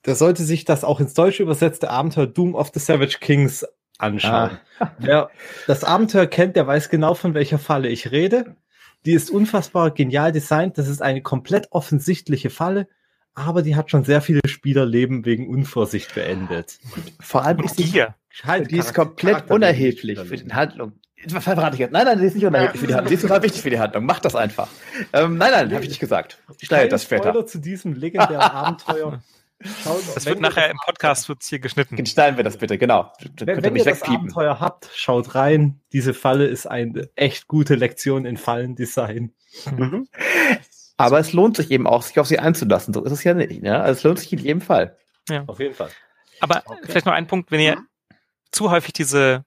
[0.05, 3.67] der sollte sich das auch ins Deutsche übersetzte Abenteuer Doom of the Savage Kings
[3.99, 4.59] anschauen.
[4.79, 4.91] Ah.
[4.99, 5.31] Wer
[5.67, 8.57] das Abenteuer kennt, der weiß genau, von welcher Falle ich rede.
[9.05, 10.79] Die ist unfassbar genial designt.
[10.79, 12.89] Das ist eine komplett offensichtliche Falle,
[13.35, 16.79] aber die hat schon sehr viele Spielerleben wegen Unvorsicht beendet.
[17.21, 18.15] Vor allem ist die, hier.
[18.43, 20.93] Halt, die ist komplett Charakter- unerheblich für die Handlung.
[21.29, 21.93] Verrate ich jetzt?
[21.93, 23.09] Nein, nein, die ist nicht unerheblich für die Handlung.
[23.09, 24.05] Die ist total wichtig für die Handlung.
[24.05, 24.69] Mach das einfach.
[25.13, 26.39] Ähm, nein, nein, habe ich nicht gesagt.
[26.61, 27.31] Ich schneide das später.
[27.31, 29.21] Spoiler zu diesem legendären Abenteuer.
[29.63, 32.05] Schaut, Das wird nachher das im Podcast wird's hier geschnitten.
[32.05, 33.11] Schneiden wir das bitte, genau.
[33.37, 34.03] Dann Wenn, ihr wenn mich ihr das.
[34.03, 35.81] Abenteuer habt, schaut rein.
[35.93, 39.33] Diese Falle ist eine echt gute Lektion in Fallendesign.
[39.75, 40.09] Mhm.
[40.99, 42.93] Aber es lohnt sich eben auch, sich auf sie einzulassen.
[42.93, 43.63] So ist es ja nicht.
[43.63, 43.81] Ne?
[43.81, 44.97] Also es lohnt sich in jedem Fall.
[45.47, 45.91] Auf jeden Fall.
[46.41, 46.79] Aber Okay.
[46.85, 47.87] vielleicht noch ein Punkt, wenn ihr Mhm.
[48.53, 49.45] zu häufig diese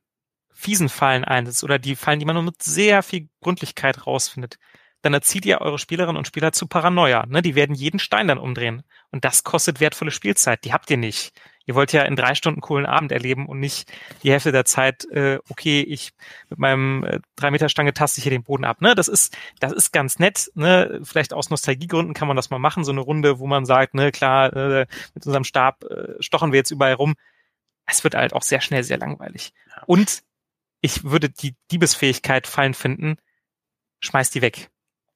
[0.51, 4.57] fiesen Fallen einsetzt oder die Fallen, die man nur mit sehr viel Gründlichkeit rausfindet,
[5.01, 7.25] dann erzieht ihr eure Spielerinnen und Spieler zu Paranoia.
[7.25, 7.41] Ne?
[7.41, 8.83] Die werden jeden Stein dann umdrehen.
[9.11, 10.65] Und das kostet wertvolle Spielzeit.
[10.65, 11.31] Die habt ihr nicht.
[11.65, 13.91] Ihr wollt ja in drei Stunden coolen Abend erleben und nicht
[14.23, 16.13] die Hälfte der Zeit, äh, okay, ich
[16.49, 18.81] mit meinem äh, drei Meter Stange taste ich hier den Boden ab.
[18.81, 18.95] Ne?
[18.95, 20.51] Das ist, das ist ganz nett.
[20.55, 20.99] Ne?
[21.03, 24.11] Vielleicht aus Nostalgiegründen kann man das mal machen, so eine Runde, wo man sagt, ne,
[24.11, 27.13] klar, äh, mit unserem Stab äh, stochen wir jetzt überall rum.
[27.85, 29.53] Es wird halt auch sehr schnell sehr langweilig.
[29.85, 30.23] Und
[30.81, 33.17] ich würde die Diebesfähigkeit Fallen finden,
[33.99, 34.69] schmeißt die weg.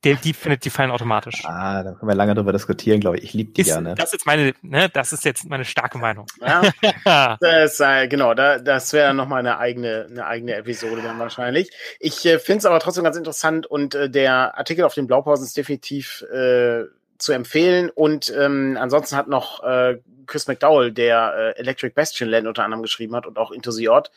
[0.04, 1.44] Der, die findet die Fallen automatisch.
[1.46, 3.24] Ah, da können wir lange drüber diskutieren, glaube ich.
[3.24, 3.96] Ich liebe die Ist, gerne.
[3.96, 6.26] Das ist jetzt meine, ne, das ist jetzt meine starke Meinung.
[6.42, 11.70] Ja, das, äh, genau, da, das wäre nochmal eine eigene, eine eigene Episode dann wahrscheinlich.
[12.00, 15.46] Ich äh, finde es aber trotzdem ganz interessant und äh, der Artikel auf den Blaupausen
[15.46, 16.84] ist definitiv äh,
[17.18, 17.90] zu empfehlen.
[17.90, 22.82] Und ähm, ansonsten hat noch äh, Chris McDowell, der äh, Electric Bastion Land unter anderem
[22.82, 24.10] geschrieben hat und auch Into the Odd,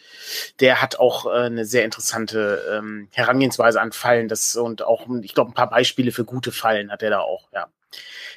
[0.61, 4.29] der hat auch äh, eine sehr interessante ähm, Herangehensweise an Fallen.
[4.29, 7.49] Das und auch, ich glaube, ein paar Beispiele für gute Fallen hat er da auch,
[7.53, 7.69] ja.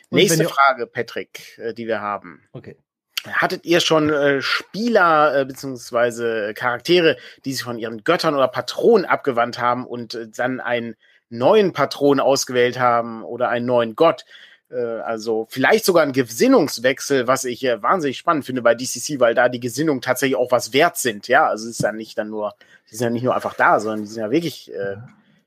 [0.10, 2.48] Und Nächste Frage, Patrick, äh, die wir haben.
[2.52, 2.78] Okay.
[3.28, 9.06] Hattet ihr schon äh, Spieler äh, beziehungsweise Charaktere, die sich von ihren Göttern oder Patronen
[9.06, 10.96] abgewandt haben und äh, dann einen
[11.30, 14.26] neuen Patron ausgewählt haben oder einen neuen Gott?
[14.72, 19.34] Äh, also vielleicht sogar ein Gesinnungswechsel, was ich äh, wahnsinnig spannend finde bei DCC, weil
[19.34, 21.28] da die Gesinnungen tatsächlich auch was wert sind.
[21.28, 22.54] Ja, also es ist ja nicht dann nur,
[22.92, 24.98] die sind ja nicht nur einfach da, sondern die sind ja wirklich äh,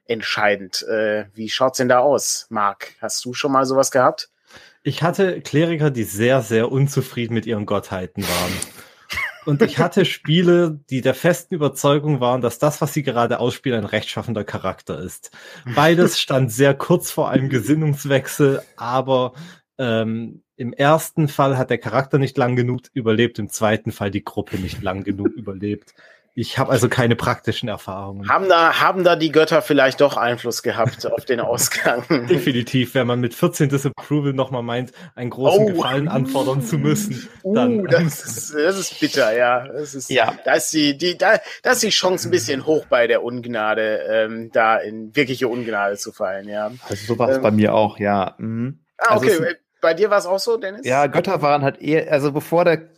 [0.07, 0.83] entscheidend.
[0.83, 2.95] Äh, wie schaut's denn da aus, Marc?
[3.01, 4.29] Hast du schon mal sowas gehabt?
[4.83, 8.53] Ich hatte Kleriker, die sehr, sehr unzufrieden mit ihren Gottheiten waren.
[9.45, 13.80] Und ich hatte Spiele, die der festen Überzeugung waren, dass das, was sie gerade ausspielen,
[13.80, 15.30] ein rechtschaffender Charakter ist.
[15.74, 19.32] Beides stand sehr kurz vor einem Gesinnungswechsel, aber
[19.78, 24.24] ähm, im ersten Fall hat der Charakter nicht lang genug überlebt, im zweiten Fall die
[24.24, 25.95] Gruppe nicht lang genug überlebt.
[26.35, 28.26] Ich habe also keine praktischen Erfahrungen.
[28.28, 32.05] Haben da, haben da die Götter vielleicht doch Einfluss gehabt auf den Ausgang?
[32.26, 35.66] Definitiv, wenn man mit 14 Disapproval nochmal meint, einen großen Oh.
[35.66, 39.68] Gefallen anfordern zu müssen, dann Uh, das ist, das ist bitter, ja.
[39.68, 40.35] Das ist, Ja.
[40.47, 43.99] Da ist die, die, da, da ist die Chance ein bisschen hoch bei der Ungnade,
[44.11, 46.70] ähm, da in wirkliche Ungnade zu fallen, ja.
[46.89, 48.37] Also so war es Ähm, bei mir auch, ja.
[48.39, 48.80] Mhm.
[48.97, 49.57] Ah, Also okay.
[49.83, 50.87] bei dir war es auch so, Dennis?
[50.87, 52.89] Ja, Götter waren halt eher, also bevor der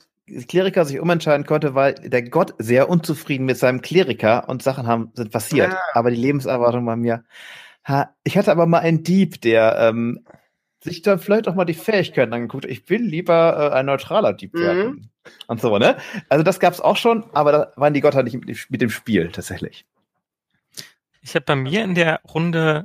[0.48, 5.10] Kleriker sich umentscheiden konnte, war der Gott sehr unzufrieden mit seinem Kleriker und Sachen haben,
[5.14, 5.72] sind passiert.
[5.74, 5.78] Ah.
[5.92, 7.24] Aber die Lebenserwartung bei mir.
[7.86, 10.24] Ha, ich hatte aber mal einen Dieb, der ähm,
[10.82, 12.70] sich dann vielleicht auch mal die Fähigkeiten angeguckt hat.
[12.70, 14.60] Ich will lieber äh, ein neutraler Dieb Mhm.
[14.60, 15.10] werden.
[15.46, 15.96] Und so, ne?
[16.28, 18.34] Also das gab's auch schon, aber da waren die Götter nicht
[18.70, 19.86] mit, dem- Spiel tatsächlich.
[21.22, 22.84] Ich habe bei mir in der Runde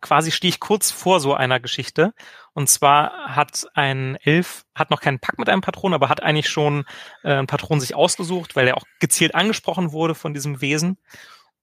[0.00, 2.14] quasi stehe ich kurz vor so einer Geschichte.
[2.54, 6.48] Und zwar hat ein Elf, hat noch keinen Pakt mit einem Patron, aber hat eigentlich
[6.48, 6.84] schon
[7.22, 10.96] äh, einen Patron sich ausgesucht, weil er auch gezielt angesprochen wurde von diesem Wesen.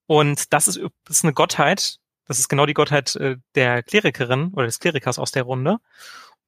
[0.06, 1.98] Und das ist, das ist eine Gottheit.
[2.26, 5.78] Das ist genau die Gottheit äh, der Klerikerin oder des Klerikers aus der Runde.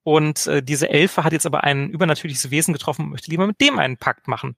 [0.03, 3.59] Und äh, diese Elfe hat jetzt aber ein übernatürliches Wesen getroffen und möchte lieber mit
[3.59, 4.55] dem einen Pakt machen.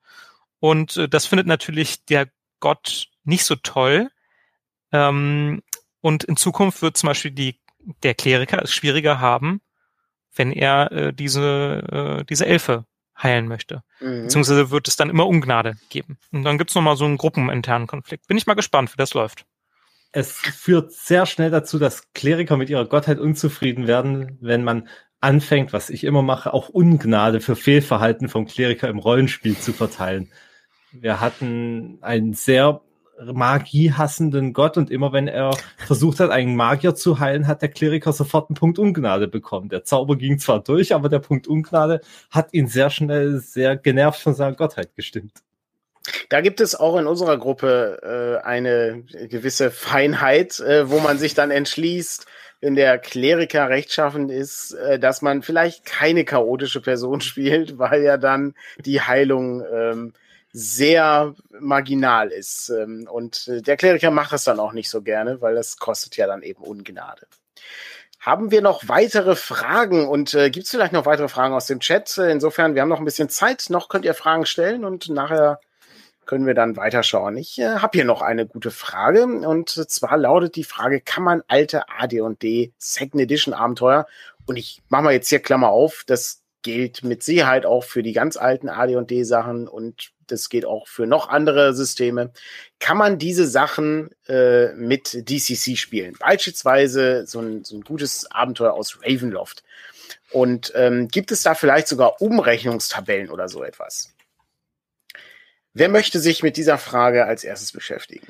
[0.60, 2.28] Und äh, das findet natürlich der
[2.60, 4.10] Gott nicht so toll.
[4.92, 5.64] Ähm,
[6.02, 7.60] und in Zukunft wird zum Beispiel die,
[8.04, 9.62] der Kleriker es schwieriger haben,
[10.36, 12.86] wenn er äh, diese, äh, diese Elfe
[13.22, 13.84] heilen möchte.
[14.00, 14.24] Mhm.
[14.24, 16.18] Beziehungsweise wird es dann immer Ungnade geben.
[16.32, 18.28] Und dann gibt's noch nochmal so einen gruppeninternen Konflikt.
[18.28, 19.46] Bin ich mal gespannt, wie das läuft.
[20.12, 24.88] es führt sehr schnell dazu, dass Kleriker mit ihrer Gottheit unzufrieden werden, wenn man
[25.20, 30.32] anfängt, was ich immer mache, auch Ungnade für Fehlverhalten vom Kleriker im Rollenspiel zu verteilen.
[30.92, 32.82] Wir hatten ein sehr
[33.24, 38.14] magiehassenden Gott und immer wenn er versucht hat, einen Magier zu heilen, hat der Kleriker
[38.14, 39.70] sofort einen Punkt Ungnade bekommen.
[39.70, 44.22] Der Zauber ging zwar durch, aber der Punkt Ungnade hat ihn sehr schnell sehr genervt
[44.22, 45.34] von seiner Gottheit gestimmt.
[46.30, 51.34] Da gibt es auch in unserer Gruppe äh, eine gewisse Feinheit, äh, wo man sich
[51.34, 52.26] dann entschließt,
[52.62, 58.18] wenn der Kleriker rechtschaffend ist, äh, dass man vielleicht keine chaotische Person spielt, weil ja
[58.18, 58.56] dann
[58.86, 60.14] die Heilung ähm,
[60.52, 62.70] sehr marginal ist.
[62.70, 66.18] Ähm, und äh, der Kleriker macht das dann auch nicht so gerne, weil das kostet
[66.18, 67.28] ja dann eben Ungnade.
[68.20, 71.80] Haben wir noch weitere Fragen und äh, gibt es vielleicht noch weitere Fragen aus dem
[71.80, 72.18] Chat?
[72.18, 73.68] Insofern, wir haben noch ein bisschen Zeit.
[73.70, 75.60] Noch könnt ihr Fragen stellen und nachher
[76.26, 77.38] können wir dann weiterschauen.
[77.38, 81.44] Ich äh, habe hier noch eine gute Frage und zwar lautet die Frage, kann man
[81.48, 84.06] alte AD&D Second Edition Abenteuer
[84.46, 88.14] und ich mache mal jetzt hier Klammer auf, das gilt mit Sicherheit auch für die
[88.14, 92.32] ganz alten AD&D Sachen und das geht auch für noch andere Systeme.
[92.80, 96.16] Kann man diese Sachen äh, mit DCC spielen?
[96.20, 99.64] Beispielsweise so ein, so ein gutes Abenteuer aus Ravenloft.
[100.32, 104.14] Und ähm, gibt es da vielleicht sogar Umrechnungstabellen oder so etwas?
[105.74, 108.28] Wer möchte sich mit dieser Frage als erstes beschäftigen?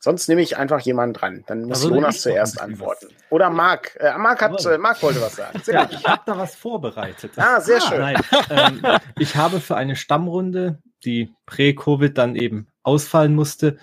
[0.00, 1.44] Sonst nehme ich einfach jemanden dran.
[1.46, 3.08] Dann muss also Jonas zuerst antworten.
[3.30, 3.96] Oder Marc.
[3.98, 5.58] Äh, Marc, hat, äh, Marc wollte was sagen.
[5.60, 7.32] Sehr ja, ich habe da was vorbereitet.
[7.36, 8.00] Ah, sehr ah, schön.
[8.00, 8.16] Nein,
[8.50, 8.82] ähm,
[9.18, 13.78] ich habe für eine Stammrunde, die prä-Covid dann eben ausfallen musste,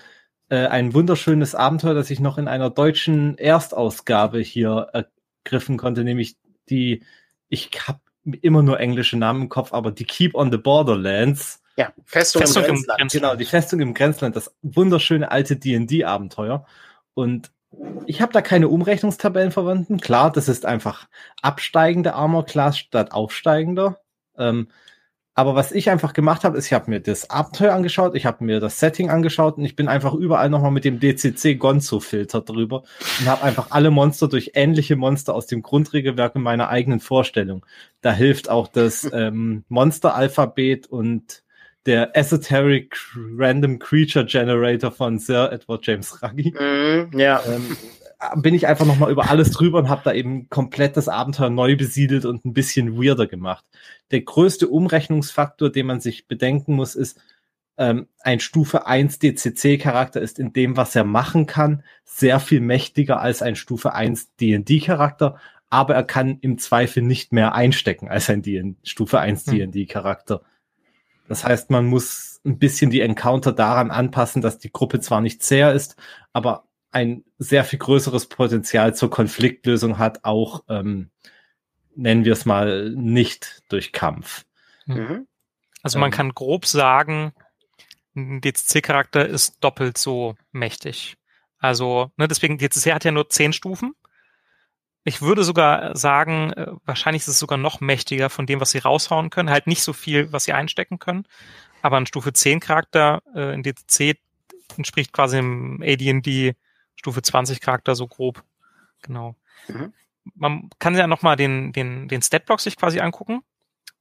[0.50, 6.38] äh, ein wunderschönes Abenteuer, das ich noch in einer deutschen Erstausgabe hier ergriffen konnte, nämlich
[6.70, 7.04] die,
[7.50, 8.00] ich habe
[8.42, 12.64] immer nur englische Namen im Kopf, aber die Keep on the Borderlands ja, Festung, Festung
[12.64, 13.00] im, Grenzland.
[13.00, 13.12] im, Grenzland.
[13.12, 16.66] Genau, die Festung im Grenzland, das wunderschöne alte D&D-Abenteuer.
[17.14, 17.52] Und
[18.06, 20.00] ich habe da keine Umrechnungstabellen verwenden.
[20.00, 21.08] Klar, das ist einfach
[21.42, 24.00] absteigende Armor Class statt aufsteigender.
[24.38, 24.70] Ähm,
[25.38, 28.46] aber was ich einfach gemacht habe, ist, ich habe mir das Abenteuer angeschaut, ich habe
[28.46, 32.84] mir das Setting angeschaut und ich bin einfach überall nochmal mit dem DCC Gonzo-Filter drüber
[33.20, 37.66] und habe einfach alle Monster durch ähnliche Monster aus dem Grundregelwerk in meiner eigenen Vorstellung.
[38.00, 41.44] Da hilft auch das ähm, Monster-Alphabet und
[41.86, 42.98] der Esoteric
[43.38, 46.52] Random Creature Generator von Sir Edward James Ruggie.
[46.52, 47.42] Mm, ja.
[47.48, 47.78] Ähm,
[48.42, 51.76] bin ich einfach nochmal über alles drüber und habe da eben komplett das Abenteuer neu
[51.76, 53.66] besiedelt und ein bisschen weirder gemacht.
[54.12, 57.20] Der größte Umrechnungsfaktor, den man sich bedenken muss, ist,
[57.78, 63.20] ähm, ein Stufe 1 DCC-Charakter ist in dem, was er machen kann, sehr viel mächtiger
[63.20, 65.38] als ein Stufe 1 D&D-Charakter,
[65.70, 69.72] aber er kann im Zweifel nicht mehr einstecken als ein D Stufe 1 hm.
[69.72, 70.42] D&D-Charakter.
[71.28, 75.42] Das heißt, man muss ein bisschen die Encounter daran anpassen, dass die Gruppe zwar nicht
[75.44, 75.96] zäh ist,
[76.34, 81.10] aber ein sehr viel größeres Potenzial zur Konfliktlösung hat, auch ähm,
[81.96, 84.46] nennen wir es mal nicht durch Kampf.
[84.86, 85.28] Mhm.
[85.82, 87.34] Also man ähm, kann grob sagen,
[88.16, 91.18] ein DCC-Charakter ist doppelt so mächtig.
[91.58, 93.94] Also, ne, deswegen, DCC hat ja nur zehn Stufen.
[95.08, 98.80] Ich würde sogar sagen, äh, wahrscheinlich ist es sogar noch mächtiger von dem, was sie
[98.80, 99.52] raushauen können.
[99.52, 101.28] Halt nicht so viel, was sie einstecken können.
[101.84, 104.18] Aber ein Stufe 10 Charakter äh, in DCC
[104.76, 106.56] entspricht quasi im AD&D
[106.96, 108.44] Stufe 20 Charakter so grob.
[109.04, 109.36] Genau.
[109.68, 109.94] Mhm.
[110.34, 113.42] Man kann ja nochmal den, den, den Statblock sich quasi angucken.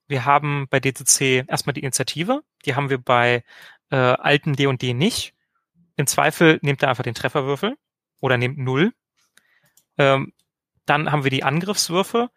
[0.09, 2.43] Wir haben bei DCC erstmal die Initiative.
[2.65, 3.45] Die haben wir bei
[3.91, 5.35] äh, alten D&D nicht.
[5.97, 7.77] Im Zweifel nehmt ihr einfach den Trefferwürfel
[8.21, 8.95] oder nehmt null.
[9.99, 10.33] Ähm,
[10.87, 12.31] dann haben wir die Angriffswürfe.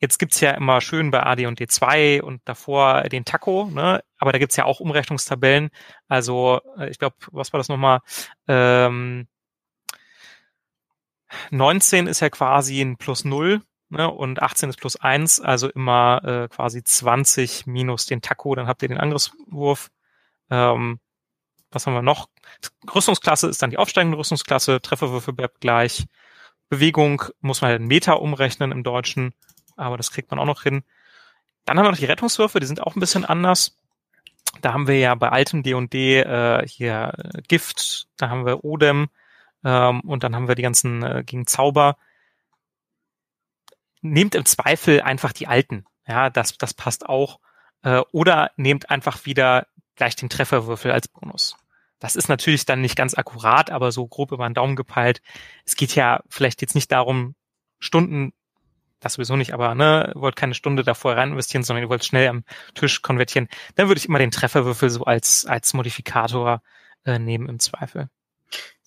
[0.00, 4.02] Jetzt gibt's ja immer schön bei AD und D2 und davor den Taco, ne?
[4.18, 5.70] aber da gibt's ja auch Umrechnungstabellen.
[6.06, 8.00] Also äh, ich glaube, was war das nochmal?
[8.46, 9.26] Ähm,
[11.50, 14.08] 19 ist ja quasi ein plus 0 ne?
[14.08, 18.82] und 18 ist plus 1, also immer äh, quasi 20 minus den Taco, dann habt
[18.82, 19.90] ihr den Angriffswurf.
[20.50, 21.00] Ähm,
[21.70, 22.28] was haben wir noch?
[22.94, 26.06] Rüstungsklasse ist dann die aufsteigende Rüstungsklasse, Trefferwürfe bleibt gleich.
[26.68, 29.34] Bewegung muss man halt einen Meter umrechnen im Deutschen,
[29.76, 30.82] aber das kriegt man auch noch hin.
[31.64, 33.76] Dann haben wir noch die Rettungswürfe, die sind auch ein bisschen anders.
[34.60, 39.08] Da haben wir ja bei altem D&D äh, hier äh, Gift, da haben wir Odem
[39.64, 41.96] ähm, und dann haben wir die ganzen äh, gegen Zauber.
[44.00, 47.40] Nehmt im Zweifel einfach die alten, ja, das, das passt auch.
[47.82, 49.66] Äh, oder nehmt einfach wieder
[49.96, 51.56] gleich den Trefferwürfel als Bonus.
[51.98, 55.20] Das ist natürlich dann nicht ganz akkurat, aber so grob über den Daumen gepeilt.
[55.64, 57.34] Es geht ja vielleicht jetzt nicht darum,
[57.80, 58.32] Stunden,
[59.00, 62.28] das sowieso nicht, aber ne, wollt keine Stunde davor rein investieren, sondern ihr wollt schnell
[62.28, 62.44] am
[62.74, 63.48] Tisch konvertieren.
[63.76, 66.62] Dann würde ich immer den Trefferwürfel so als, als Modifikator
[67.04, 68.08] äh, nehmen im Zweifel.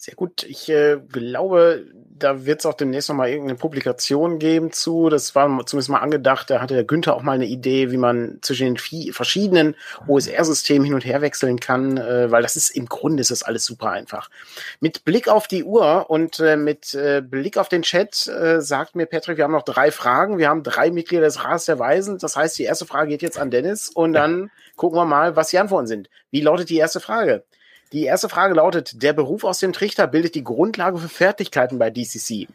[0.04, 0.42] Sehr gut.
[0.42, 5.10] Ich äh, glaube, da wird es auch demnächst noch mal irgendeine Publikation geben zu.
[5.10, 6.50] Das war zumindest mal angedacht.
[6.50, 9.76] Da hatte der Günther auch mal eine Idee, wie man zwischen den verschiedenen
[10.08, 13.64] OSR-Systemen hin und her wechseln kann, äh, weil das ist im Grunde ist das alles
[13.64, 14.32] super einfach.
[14.80, 18.96] Mit Blick auf die Uhr und äh, mit äh, Blick auf den Chat äh, sagt
[18.96, 20.40] mir Patrick, wir haben noch drei Fragen.
[20.40, 22.18] Wir haben drei Mitglieder des Rats der Weisen.
[22.18, 25.50] Das heißt, die erste Frage geht jetzt an Dennis und dann gucken wir mal, was
[25.52, 26.10] die Antworten sind.
[26.32, 27.44] Wie lautet die erste Frage?
[27.92, 31.90] Die erste Frage lautet, der Beruf aus dem Trichter bildet die Grundlage für Fertigkeiten bei
[31.90, 32.48] DCC.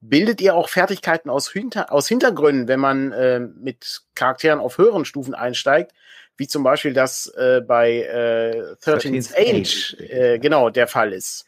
[0.00, 5.04] Bildet ihr auch Fertigkeiten aus, Hinter aus Hintergründen, wenn man äh, mit Charakteren auf höheren
[5.04, 5.92] Stufen einsteigt,
[6.36, 11.46] wie zum Beispiel das äh, bei äh, 13th Age äh, genau der Fall ist?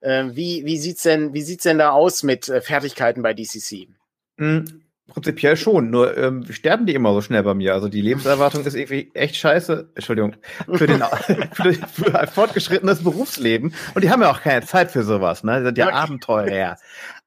[0.00, 3.88] Äh, wie, wie sieht's denn, wie sieht's denn da aus mit äh, Fertigkeiten bei DCC?
[4.36, 4.82] Mhm.
[5.10, 7.74] Prinzipiell schon, nur ähm, sterben die immer so schnell bei mir.
[7.74, 9.90] Also die Lebenserwartung ist irgendwie echt scheiße.
[9.94, 10.36] Entschuldigung.
[10.72, 11.02] Für, den,
[11.52, 13.74] für, für ein fortgeschrittenes Berufsleben.
[13.94, 15.58] Und die haben ja auch keine Zeit für sowas, ne?
[15.58, 15.96] Die sind ja okay.
[15.96, 16.76] Abenteurer.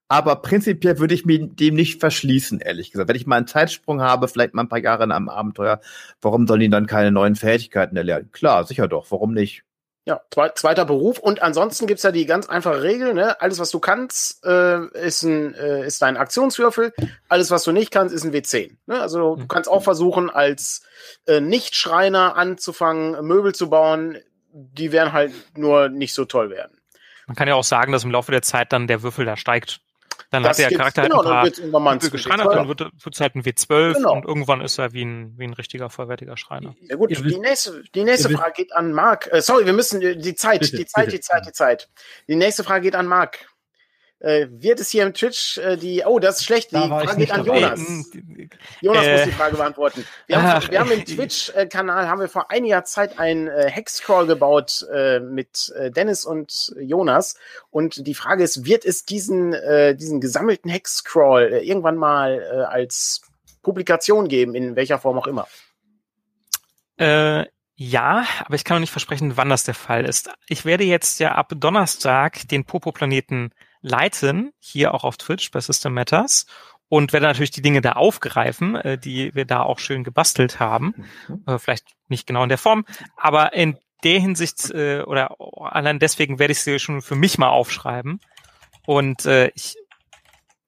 [0.08, 3.10] Aber prinzipiell würde ich mir dem nicht verschließen, ehrlich gesagt.
[3.10, 5.82] Wenn ich mal einen Zeitsprung habe, vielleicht mal ein paar Jahre in einem Abenteuer,
[6.22, 8.30] warum sollen die dann keine neuen Fähigkeiten erlernen?
[8.32, 9.10] Klar, sicher doch.
[9.10, 9.64] Warum nicht?
[10.06, 10.20] Ja,
[10.56, 11.18] zweiter Beruf.
[11.18, 13.40] Und ansonsten gibt's ja die ganz einfache Regel, ne?
[13.40, 16.94] Alles, was du kannst, äh, ist, ein, äh, ist dein Aktionswürfel.
[17.30, 18.76] Alles, was du nicht kannst, ist ein W10.
[18.86, 19.00] Ne?
[19.00, 20.84] Also du kannst auch versuchen, als
[21.26, 24.18] äh, Nicht-Schreiner anzufangen, Möbel zu bauen.
[24.52, 26.78] Die werden halt nur nicht so toll werden.
[27.26, 29.80] Man kann ja auch sagen, dass im Laufe der Zeit dann der Würfel da steigt.
[30.34, 33.36] Dann das hat der Charakter genau, halt ein paar dann geschreinert, dann wird es halt
[33.36, 34.14] ein W12 genau.
[34.14, 36.74] und irgendwann ist er wie ein, wie ein richtiger, vollwertiger Schreiner.
[36.82, 39.32] Ja gut, die nächste, die nächste Frage geht an Marc.
[39.32, 41.18] Äh, sorry, wir müssen die Zeit, bitte, die Zeit, bitte.
[41.18, 41.90] die Zeit, die Zeit.
[42.28, 43.46] Die nächste Frage geht an Marc
[44.24, 47.32] äh, wird es hier im Twitch äh, die, oh, das ist schlecht, die Frage geht
[47.32, 47.82] an Jonas.
[48.82, 50.06] Jonas äh, muss die Frage beantworten.
[50.28, 54.88] Wir haben, wir haben im Twitch-Kanal, haben wir vor einiger Zeit einen äh, Hexcrawl gebaut
[54.94, 57.36] äh, mit äh, Dennis und Jonas.
[57.70, 59.56] Und die Frage ist, wird es diesen,
[59.98, 63.22] diesen gesammelten Hexcrawl irgendwann mal als
[63.62, 65.48] Publikation geben, in welcher Form auch immer?
[66.98, 67.46] Äh,
[67.76, 70.30] ja, aber ich kann noch nicht versprechen, wann das der Fall ist.
[70.48, 73.52] Ich werde jetzt ja ab Donnerstag den Popo-Planeten
[73.84, 76.48] leiten, hier auch auf Twitch bei System Matters
[76.90, 80.96] und werde natürlich die Dinge da aufgreifen, äh, die wir da auch schön gebastelt haben.
[81.28, 81.44] Mhm.
[81.46, 86.40] Äh, vielleicht nicht genau in der Form, aber in der Hinsicht äh, oder allein deswegen
[86.40, 88.20] werde ich sie schon für mich mal aufschreiben.
[88.86, 89.76] Und äh, ich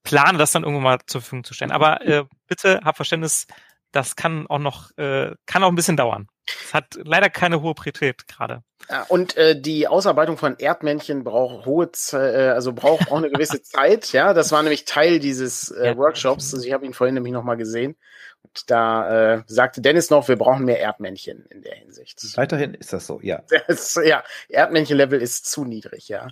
[0.03, 1.71] plane das dann irgendwann mal zur Verfügung zu stellen.
[1.71, 3.47] Aber äh, bitte hab Verständnis,
[3.91, 6.27] das kann auch noch, äh, kann auch ein bisschen dauern.
[6.47, 8.63] Es hat leider keine hohe Priorität gerade.
[9.07, 14.11] Und äh, die Ausarbeitung von Erdmännchen braucht hohe, äh, also braucht auch eine gewisse Zeit.
[14.11, 16.53] Ja, das war nämlich Teil dieses äh, Workshops.
[16.53, 17.95] Also ich habe ihn vorhin nämlich noch mal gesehen.
[18.43, 22.21] Und da äh, sagte Dennis noch, wir brauchen mehr Erdmännchen in der Hinsicht.
[22.37, 23.41] Weiterhin ist das so, ja.
[23.67, 26.27] Das, ja, Erdmännchen-Level ist zu niedrig, ja.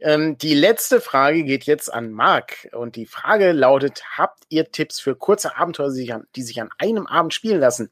[0.00, 2.68] Ähm, die letzte Frage geht jetzt an Marc.
[2.72, 6.60] Und die Frage lautet: Habt ihr Tipps für kurze Abenteuer, die sich an, die sich
[6.60, 7.90] an einem Abend spielen lassen?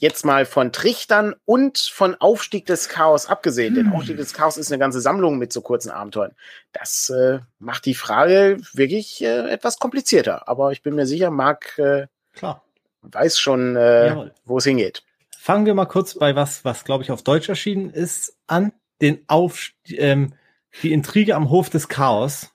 [0.00, 3.92] Jetzt mal von Trichtern und von Aufstieg des Chaos abgesehen, denn hm.
[3.92, 6.32] Aufstieg des Chaos ist eine ganze Sammlung mit so kurzen Abenteuern.
[6.72, 11.78] Das äh, macht die Frage wirklich äh, etwas komplizierter, aber ich bin mir sicher, Marc
[11.78, 12.64] äh, Klar.
[13.02, 15.02] weiß schon, äh, wo es hingeht.
[15.38, 18.72] Fangen wir mal kurz bei was, was glaube ich auf Deutsch erschienen ist, an.
[19.02, 20.34] Den Auf, ähm,
[20.82, 22.50] die Intrige am Hof des Chaos.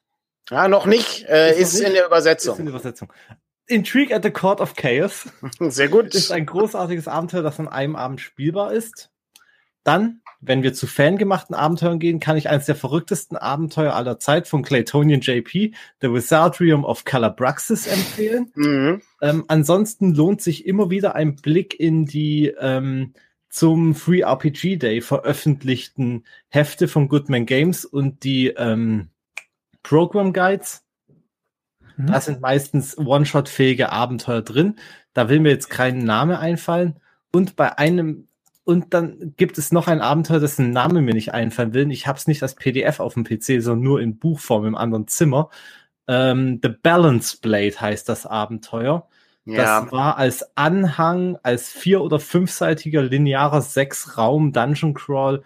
[0.52, 1.26] Ah, noch nicht.
[1.28, 1.88] Äh, ist, ist nicht?
[1.88, 2.54] in der Übersetzung.
[2.54, 3.12] Ist in der Übersetzung.
[3.68, 5.30] Intrigue at the Court of Chaos.
[5.60, 6.14] Sehr gut.
[6.14, 9.10] Ist ein großartiges Abenteuer, das an einem Abend spielbar ist.
[9.84, 14.48] Dann, wenn wir zu fangemachten Abenteuern gehen, kann ich eines der verrücktesten Abenteuer aller Zeit
[14.48, 18.52] von Claytonian JP, The Wizardrium of Calabraxis, empfehlen.
[18.56, 19.02] Mhm.
[19.22, 23.14] Ähm, ansonsten lohnt sich immer wieder ein Blick in die ähm,
[23.50, 29.10] zum Free RPG Day veröffentlichten Hefte von Goodman Games und die ähm,
[29.84, 30.85] Program Guides
[31.98, 32.08] Mhm.
[32.08, 34.76] Da sind meistens One-Shot-fähige Abenteuer drin.
[35.14, 37.00] Da will mir jetzt kein Name einfallen.
[37.32, 38.28] Und bei einem,
[38.64, 41.92] und dann gibt es noch ein Abenteuer, dessen Name mir nicht einfallen will.
[41.92, 45.08] Ich habe es nicht als PDF auf dem PC, sondern nur in Buchform im anderen
[45.08, 45.50] Zimmer.
[46.08, 49.08] Ähm, The Balance Blade heißt das Abenteuer.
[49.46, 49.82] Ja.
[49.82, 55.44] Das war als Anhang, als vier- oder fünfseitiger linearer Sechs-Raum Dungeon Crawl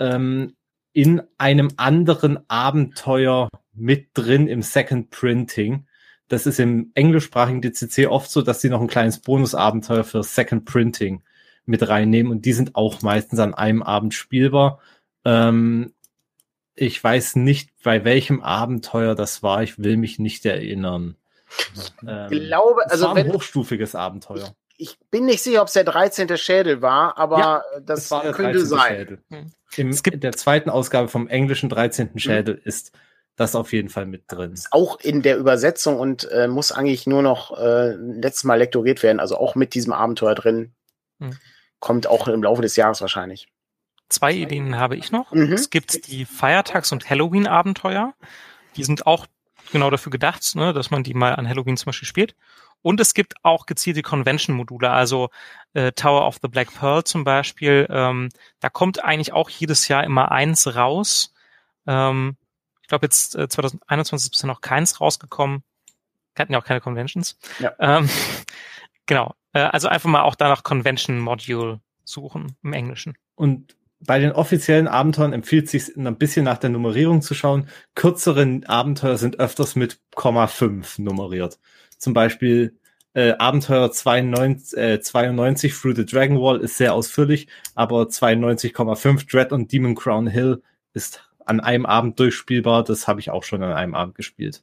[0.00, 0.54] ähm,
[0.98, 5.86] in einem anderen Abenteuer mit drin im Second Printing.
[6.26, 10.64] Das ist im englischsprachigen DCC oft so, dass sie noch ein kleines Bonusabenteuer für Second
[10.64, 11.22] Printing
[11.66, 14.80] mit reinnehmen und die sind auch meistens an einem Abend spielbar.
[15.24, 15.92] Ähm,
[16.74, 19.62] ich weiß nicht, bei welchem Abenteuer das war.
[19.62, 21.14] Ich will mich nicht erinnern.
[21.76, 24.52] Ich ähm, glaube, also war ein hochstufiges Abenteuer.
[24.78, 26.34] Ich bin nicht sicher, ob es der 13.
[26.38, 28.66] Schädel war, aber Ja, das, war der könnte 13.
[28.66, 28.96] sein.
[28.96, 29.18] Schädel.
[29.28, 29.50] Hm.
[29.76, 32.18] Im, Es gibt- in der zweiten Ausgabe vom englischen 13.
[32.18, 32.92] Schädel ist
[33.36, 34.54] das auf jeden Fall mit drin.
[34.70, 39.20] Auch in der Übersetzung und äh, muss eigentlich nur noch äh, letztes Mal lektoriert werden,
[39.20, 40.72] also auch mit diesem Abenteuer drin.
[41.20, 41.36] Hm.
[41.80, 43.48] Kommt auch im Laufe des Jahres wahrscheinlich.
[44.08, 45.32] Zwei Ideen habe ich noch.
[45.32, 45.52] Mhm.
[45.52, 48.14] Es gibt die Feiertags- und Halloween-Abenteuer.
[48.76, 49.26] Die sind auch
[49.70, 52.34] genau dafür gedacht, ne, dass man die mal an Halloween zum Beispiel spielt.
[52.82, 55.30] Und es gibt auch gezielte Convention-Module, also
[55.74, 57.86] äh, Tower of the Black Pearl zum Beispiel.
[57.90, 61.34] Ähm, da kommt eigentlich auch jedes Jahr immer eins raus.
[61.86, 62.36] Ähm,
[62.82, 65.62] ich glaube, jetzt äh, 2021 ist bisher noch keins rausgekommen.
[66.34, 67.38] Wir hatten ja auch keine Conventions.
[67.58, 67.72] Ja.
[67.80, 68.08] Ähm,
[69.06, 69.34] genau.
[69.52, 73.16] Äh, also einfach mal auch danach Convention-Module suchen im Englischen.
[73.34, 77.68] Und bei den offiziellen Abenteuern empfiehlt es sich ein bisschen nach der Nummerierung zu schauen.
[77.94, 81.58] Kürzere Abenteuer sind öfters mit Komma 5 nummeriert.
[81.98, 82.78] Zum Beispiel
[83.14, 89.52] äh, Abenteuer 92, äh, 92 Through the Dragon Wall ist sehr ausführlich, aber 92,5 Dread
[89.52, 90.62] und Demon Crown Hill
[90.94, 92.84] ist an einem Abend durchspielbar.
[92.84, 94.62] Das habe ich auch schon an einem Abend gespielt.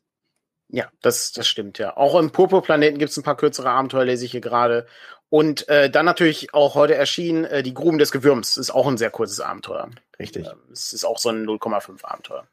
[0.70, 1.96] Ja, das, das stimmt, ja.
[1.96, 4.88] Auch im Purpurplaneten gibt es ein paar kürzere Abenteuer, lese ich hier gerade.
[5.30, 8.58] Und äh, dann natürlich auch heute erschienen äh, die Gruben des Gewürms.
[8.58, 9.90] Ist auch ein sehr kurzes Abenteuer.
[10.20, 10.46] Richtig.
[10.46, 12.48] Ähm, Es ist auch so ein 0,5 Abenteuer.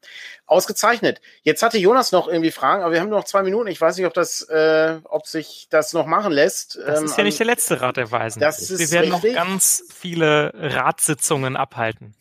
[0.46, 1.20] Ausgezeichnet.
[1.42, 3.68] Jetzt hatte Jonas noch irgendwie Fragen, aber wir haben nur noch zwei Minuten.
[3.68, 6.76] Ich weiß nicht, ob das, äh, ob sich das noch machen lässt.
[6.76, 8.40] Das Ähm, ist ja nicht der letzte Rat der Weisen.
[8.40, 9.34] Das Wir ist werden richtig.
[9.34, 12.16] noch ganz viele Ratssitzungen abhalten.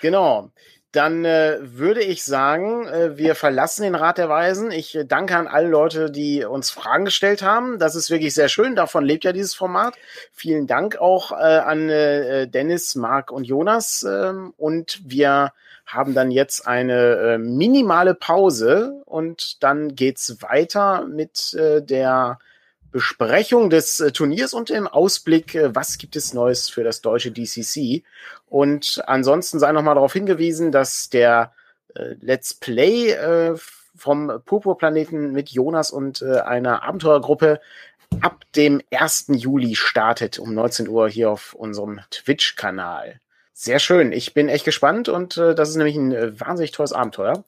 [0.00, 0.51] Genau.
[0.92, 4.70] Dann äh, würde ich sagen, äh, wir verlassen den Rat der Weisen.
[4.70, 7.78] Ich äh, danke an alle Leute, die uns Fragen gestellt haben.
[7.78, 8.76] Das ist wirklich sehr schön.
[8.76, 9.94] Davon lebt ja dieses Format.
[10.32, 14.02] Vielen Dank auch äh, an äh, Dennis, Marc und Jonas.
[14.02, 15.52] ähm, und wir
[15.86, 22.38] haben dann jetzt eine äh, minimale Pause und dann geht's weiter mit äh, der
[22.92, 27.32] Besprechung des äh, Turniers und dem Ausblick, äh, was gibt es Neues für das deutsche
[27.32, 28.04] DCC.
[28.48, 31.52] Und ansonsten sei noch mal darauf hingewiesen, dass der
[31.94, 33.56] äh, Let's Play
[33.94, 37.60] vom Purpurplaneten mit Jonas und einer Abenteuergruppe
[38.20, 39.26] ab dem 1.
[39.28, 43.20] Juli startet um 19 Uhr hier auf unserem Twitch-Kanal.
[43.52, 44.12] Sehr schön.
[44.12, 47.44] Ich bin echt gespannt und das ist nämlich ein wahnsinnig tolles Abenteuer.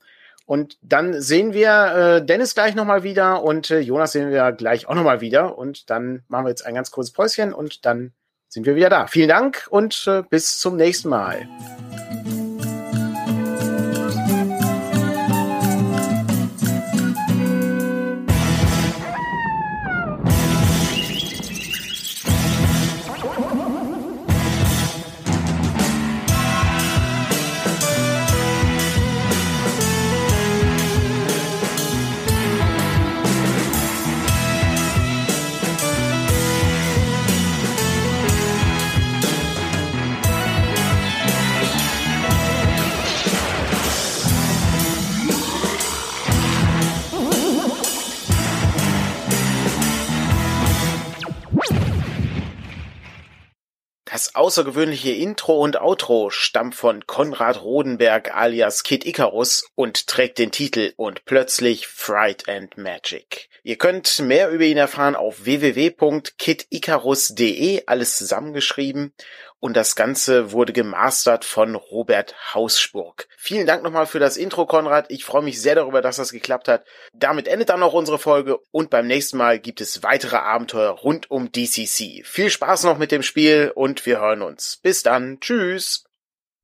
[0.47, 4.86] Und dann sehen wir äh, Dennis gleich nochmal wieder und äh, Jonas sehen wir gleich
[4.88, 5.57] auch nochmal wieder.
[5.57, 8.12] Und dann machen wir jetzt ein ganz kurzes Päuschen und dann
[8.49, 9.07] sind wir wieder da.
[9.07, 11.49] Vielen Dank und äh, bis zum nächsten Mal.
[54.15, 60.53] Das außergewöhnliche Intro und Outro stammt von Konrad Rodenberg alias Kid Icarus und trägt den
[60.53, 63.49] Titel Und plötzlich Fright and Magic.
[63.65, 69.12] Ihr könnt mehr über ihn erfahren auf www.kidicarus.de, alles zusammengeschrieben.
[69.65, 73.29] Und das Ganze wurde gemastert von Robert Hausburg.
[73.39, 75.07] Vielen Dank nochmal für das Intro, Konrad.
[75.09, 76.85] Ich freue mich sehr darüber, dass das geklappt hat.
[77.15, 81.31] Damit endet dann auch unsere Folge und beim nächsten Mal gibt es weitere Abenteuer rund
[81.31, 82.27] um DCC.
[82.27, 84.81] Viel Spaß noch mit dem Spiel und wir hören uns.
[84.83, 85.41] Bis dann.
[85.41, 86.05] Tschüss.